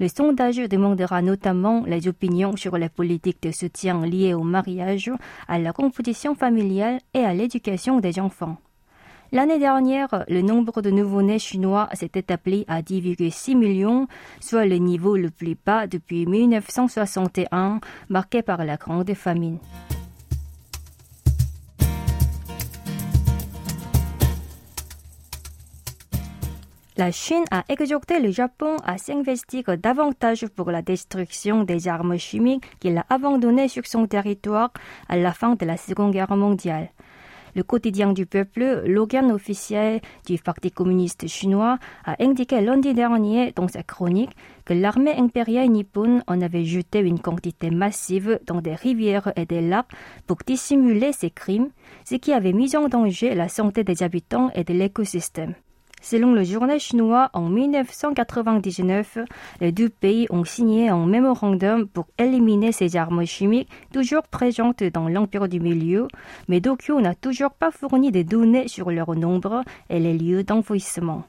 Le 0.00 0.08
sondage 0.08 0.56
demandera 0.56 1.22
notamment 1.22 1.84
les 1.84 2.08
opinions 2.08 2.56
sur 2.56 2.78
la 2.78 2.88
politique 2.88 3.42
de 3.42 3.50
soutien 3.50 4.00
liée 4.06 4.32
au 4.32 4.44
mariage, 4.44 5.10
à 5.46 5.58
la 5.58 5.72
composition 5.72 6.34
familiale 6.34 7.00
et 7.14 7.24
à 7.24 7.34
l'éducation 7.34 8.00
des 8.00 8.18
enfants. 8.18 8.56
L'année 9.30 9.58
dernière, 9.58 10.24
le 10.28 10.40
nombre 10.40 10.80
de 10.80 10.90
nouveau-nés 10.90 11.38
chinois 11.38 11.88
s'est 11.92 12.12
établi 12.14 12.64
à 12.66 12.80
10,6 12.80 13.56
millions, 13.56 14.06
soit 14.40 14.64
le 14.64 14.76
niveau 14.76 15.16
le 15.16 15.28
plus 15.30 15.56
bas 15.66 15.86
depuis 15.86 16.24
1961, 16.24 17.80
marqué 18.08 18.40
par 18.42 18.64
la 18.64 18.76
grande 18.76 19.12
famine. 19.14 19.58
la 26.98 27.12
Chine 27.12 27.44
a 27.52 27.62
exhorté 27.68 28.18
le 28.18 28.32
Japon 28.32 28.76
à 28.84 28.98
s'investir 28.98 29.62
davantage 29.78 30.48
pour 30.48 30.72
la 30.72 30.82
destruction 30.82 31.62
des 31.62 31.86
armes 31.86 32.18
chimiques 32.18 32.64
qu'il 32.80 32.98
a 32.98 33.06
abandonnées 33.08 33.68
sur 33.68 33.86
son 33.86 34.08
territoire 34.08 34.72
à 35.08 35.16
la 35.16 35.32
fin 35.32 35.54
de 35.54 35.64
la 35.64 35.76
Seconde 35.76 36.10
Guerre 36.10 36.36
mondiale. 36.36 36.90
Le 37.58 37.64
quotidien 37.64 38.12
du 38.12 38.24
peuple, 38.24 38.84
l'organe 38.86 39.32
officiel 39.32 40.00
du 40.24 40.38
Parti 40.38 40.70
communiste 40.70 41.26
chinois, 41.26 41.80
a 42.04 42.14
indiqué 42.22 42.60
lundi 42.60 42.94
dernier 42.94 43.50
dans 43.50 43.66
sa 43.66 43.82
chronique 43.82 44.30
que 44.64 44.74
l'armée 44.74 45.16
impériale 45.16 45.68
nippone 45.68 46.22
en 46.28 46.40
avait 46.40 46.64
jeté 46.64 47.00
une 47.00 47.18
quantité 47.18 47.70
massive 47.72 48.38
dans 48.46 48.60
des 48.60 48.76
rivières 48.76 49.32
et 49.34 49.44
des 49.44 49.60
lacs 49.60 49.90
pour 50.28 50.36
dissimuler 50.46 51.12
ses 51.12 51.30
crimes, 51.30 51.70
ce 52.04 52.14
qui 52.14 52.32
avait 52.32 52.52
mis 52.52 52.76
en 52.76 52.88
danger 52.88 53.34
la 53.34 53.48
santé 53.48 53.82
des 53.82 54.04
habitants 54.04 54.52
et 54.54 54.62
de 54.62 54.74
l'écosystème. 54.74 55.56
Selon 56.00 56.32
le 56.32 56.44
journal 56.44 56.78
chinois, 56.78 57.30
en 57.32 57.48
1999, 57.48 59.18
les 59.60 59.72
deux 59.72 59.88
pays 59.88 60.26
ont 60.30 60.44
signé 60.44 60.88
un 60.88 61.06
mémorandum 61.06 61.86
pour 61.86 62.06
éliminer 62.18 62.72
ces 62.72 62.96
armes 62.96 63.26
chimiques 63.26 63.68
toujours 63.92 64.22
présentes 64.22 64.82
dans 64.84 65.08
l'Empire 65.08 65.48
du 65.48 65.60
Milieu, 65.60 66.08
mais 66.48 66.60
Tokyo 66.60 67.00
n'a 67.00 67.14
toujours 67.14 67.50
pas 67.50 67.70
fourni 67.70 68.12
des 68.12 68.24
données 68.24 68.68
sur 68.68 68.90
leur 68.90 69.14
nombre 69.14 69.62
et 69.90 69.98
les 69.98 70.16
lieux 70.16 70.44
d'enfouissement. 70.44 71.24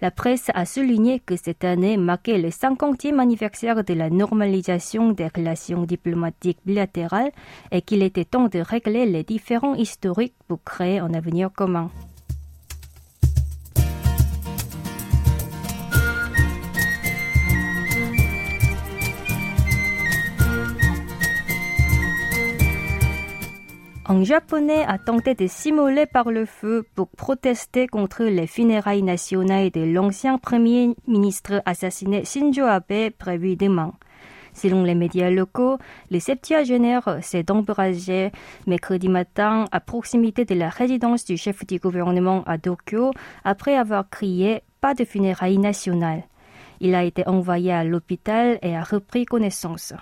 La 0.00 0.10
presse 0.10 0.50
a 0.52 0.66
souligné 0.66 1.20
que 1.20 1.36
cette 1.36 1.64
année 1.64 1.96
marquait 1.96 2.38
le 2.38 2.50
50e 2.50 3.18
anniversaire 3.18 3.84
de 3.84 3.94
la 3.94 4.10
normalisation 4.10 5.12
des 5.12 5.28
relations 5.34 5.84
diplomatiques 5.84 6.58
bilatérales 6.66 7.32
et 7.70 7.80
qu'il 7.80 8.02
était 8.02 8.26
temps 8.26 8.48
de 8.48 8.58
régler 8.58 9.06
les 9.06 9.22
différends 9.22 9.74
historiques 9.74 10.34
pour 10.46 10.62
créer 10.62 10.98
un 10.98 11.14
avenir 11.14 11.50
commun. 11.50 11.90
Un 24.06 24.22
japonais 24.22 24.84
a 24.86 24.98
tenté 24.98 25.34
de 25.34 25.46
s'immoler 25.46 26.04
par 26.04 26.30
le 26.30 26.44
feu 26.44 26.84
pour 26.94 27.08
protester 27.08 27.86
contre 27.86 28.24
les 28.24 28.46
funérailles 28.46 29.02
nationales 29.02 29.70
de 29.70 29.80
l'ancien 29.80 30.36
premier 30.36 30.94
ministre 31.06 31.62
assassiné 31.64 32.22
Shinzo 32.26 32.64
Abe 32.64 33.08
prévu 33.16 33.56
demain. 33.56 33.94
Selon 34.52 34.82
les 34.82 34.94
médias 34.94 35.30
locaux, 35.30 35.78
le 36.10 36.20
septuagénaire 36.20 37.18
s'est 37.22 37.50
embrasé 37.50 38.30
mercredi 38.66 39.08
matin 39.08 39.64
à 39.72 39.80
proximité 39.80 40.44
de 40.44 40.54
la 40.54 40.68
résidence 40.68 41.24
du 41.24 41.38
chef 41.38 41.66
du 41.66 41.78
gouvernement 41.78 42.44
à 42.44 42.58
Tokyo 42.58 43.10
après 43.42 43.74
avoir 43.74 44.10
crié 44.10 44.64
pas 44.82 44.92
de 44.92 45.06
funérailles 45.06 45.56
nationales. 45.56 46.24
Il 46.80 46.94
a 46.94 47.04
été 47.04 47.26
envoyé 47.26 47.72
à 47.72 47.84
l'hôpital 47.84 48.58
et 48.60 48.76
a 48.76 48.82
repris 48.82 49.24
connaissance. 49.24 49.94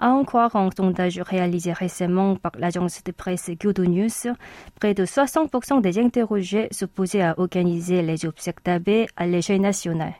À 0.00 0.10
en 0.10 0.22
croire 0.22 0.54
un 0.54 0.70
sondage 0.76 1.18
réalisé 1.18 1.72
récemment 1.72 2.36
par 2.36 2.52
l'agence 2.56 3.02
de 3.02 3.10
presse 3.10 3.50
Kyodo 3.58 3.84
News, 3.84 4.32
près 4.78 4.94
de 4.94 5.04
60% 5.04 5.80
des 5.80 5.98
interrogés 5.98 6.68
s'opposaient 6.70 7.22
à 7.22 7.34
organiser 7.36 8.02
les 8.02 8.24
obsèques 8.24 8.64
d'Abe 8.64 9.06
à 9.16 9.26
l'échelle 9.26 9.60
nationale. 9.60 10.14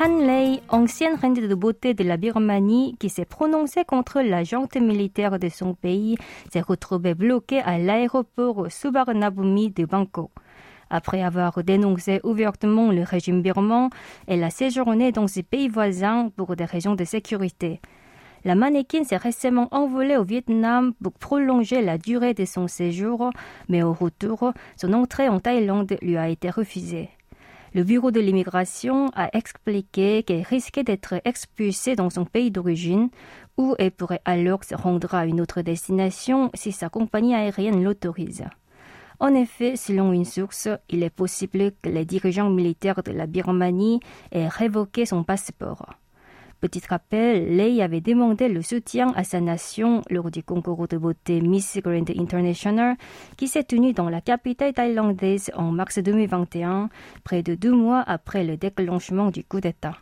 Han 0.00 0.18
Lei, 0.18 0.60
ancienne 0.68 1.14
reine 1.14 1.34
de 1.34 1.54
beauté 1.54 1.94
de 1.94 2.02
la 2.02 2.16
Birmanie, 2.16 2.96
qui 2.98 3.08
s'est 3.08 3.24
prononcée 3.24 3.84
contre 3.84 4.20
la 4.20 4.42
militaire 4.80 5.38
de 5.38 5.48
son 5.48 5.74
pays, 5.74 6.16
s'est 6.52 6.60
retrouvée 6.60 7.14
bloquée 7.14 7.60
à 7.60 7.78
l'aéroport 7.78 8.66
Suvarnabhumi 8.70 9.70
de 9.70 9.84
Bangkok. 9.84 10.30
Après 10.90 11.22
avoir 11.22 11.62
dénoncé 11.62 12.20
ouvertement 12.24 12.90
le 12.90 13.02
régime 13.02 13.42
birman, 13.42 13.90
elle 14.26 14.44
a 14.44 14.50
séjourné 14.50 15.12
dans 15.12 15.26
ses 15.26 15.42
pays 15.42 15.68
voisins 15.68 16.30
pour 16.36 16.56
des 16.56 16.64
raisons 16.64 16.94
de 16.94 17.04
sécurité. 17.04 17.80
La 18.44 18.54
mannequin 18.54 19.04
s'est 19.04 19.16
récemment 19.16 19.68
envolée 19.72 20.16
au 20.16 20.24
Vietnam 20.24 20.94
pour 21.02 21.12
prolonger 21.12 21.82
la 21.82 21.98
durée 21.98 22.34
de 22.34 22.44
son 22.44 22.68
séjour, 22.68 23.30
mais 23.68 23.82
au 23.82 23.92
retour, 23.92 24.52
son 24.76 24.92
entrée 24.92 25.28
en 25.28 25.40
Thaïlande 25.40 25.96
lui 26.00 26.16
a 26.16 26.28
été 26.28 26.48
refusée. 26.48 27.10
Le 27.74 27.84
bureau 27.84 28.10
de 28.10 28.20
l'immigration 28.20 29.10
a 29.14 29.28
expliqué 29.36 30.22
qu'elle 30.22 30.42
risquait 30.42 30.84
d'être 30.84 31.20
expulsée 31.24 31.96
dans 31.96 32.08
son 32.08 32.24
pays 32.24 32.50
d'origine, 32.50 33.10
où 33.58 33.74
elle 33.78 33.90
pourrait 33.90 34.22
alors 34.24 34.64
se 34.64 34.74
rendre 34.74 35.14
à 35.14 35.26
une 35.26 35.40
autre 35.40 35.60
destination 35.60 36.50
si 36.54 36.72
sa 36.72 36.88
compagnie 36.88 37.34
aérienne 37.34 37.84
l'autorise. 37.84 38.44
En 39.20 39.34
effet, 39.34 39.74
selon 39.74 40.12
une 40.12 40.24
source, 40.24 40.68
il 40.88 41.02
est 41.02 41.10
possible 41.10 41.72
que 41.82 41.88
les 41.88 42.04
dirigeants 42.04 42.50
militaires 42.50 43.02
de 43.02 43.10
la 43.10 43.26
Birmanie 43.26 43.98
aient 44.30 44.46
révoqué 44.46 45.06
son 45.06 45.24
passeport. 45.24 45.94
Petit 46.60 46.82
rappel, 46.88 47.56
Lei 47.56 47.82
avait 47.82 48.00
demandé 48.00 48.48
le 48.48 48.62
soutien 48.62 49.12
à 49.14 49.22
sa 49.22 49.40
nation 49.40 50.02
lors 50.10 50.30
du 50.30 50.42
concours 50.42 50.88
de 50.88 50.98
beauté 50.98 51.40
Miss 51.40 51.78
Grand 51.78 52.10
International 52.10 52.96
qui 53.36 53.46
s'est 53.46 53.62
tenu 53.62 53.92
dans 53.92 54.08
la 54.08 54.20
capitale 54.20 54.72
thaïlandaise 54.72 55.52
en 55.54 55.70
mars 55.70 55.98
2021, 55.98 56.88
près 57.22 57.44
de 57.44 57.54
deux 57.54 57.74
mois 57.74 58.02
après 58.06 58.42
le 58.42 58.56
déclenchement 58.56 59.30
du 59.30 59.44
coup 59.44 59.60
d'État. 59.60 59.98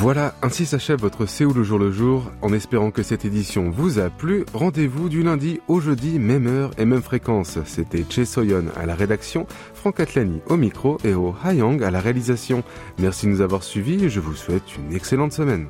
Voilà, 0.00 0.32
ainsi 0.42 0.64
s'achève 0.64 1.00
votre 1.00 1.26
Séoul 1.26 1.56
le 1.56 1.64
jour 1.64 1.76
le 1.76 1.90
jour. 1.90 2.30
En 2.40 2.52
espérant 2.52 2.92
que 2.92 3.02
cette 3.02 3.24
édition 3.24 3.68
vous 3.68 3.98
a 3.98 4.10
plu, 4.10 4.44
rendez-vous 4.54 5.08
du 5.08 5.24
lundi 5.24 5.60
au 5.66 5.80
jeudi, 5.80 6.20
même 6.20 6.46
heure 6.46 6.70
et 6.78 6.84
même 6.84 7.02
fréquence. 7.02 7.58
C'était 7.64 8.04
Che 8.08 8.24
Soyon 8.24 8.66
à 8.76 8.86
la 8.86 8.94
rédaction, 8.94 9.48
Franck 9.74 9.98
Atlani 9.98 10.40
au 10.46 10.56
micro 10.56 10.98
et 11.02 11.14
au 11.14 11.34
Hayang 11.42 11.82
à 11.82 11.90
la 11.90 11.98
réalisation. 11.98 12.62
Merci 13.00 13.26
de 13.26 13.32
nous 13.32 13.40
avoir 13.40 13.64
suivis 13.64 14.04
et 14.04 14.08
je 14.08 14.20
vous 14.20 14.36
souhaite 14.36 14.76
une 14.76 14.94
excellente 14.94 15.32
semaine. 15.32 15.66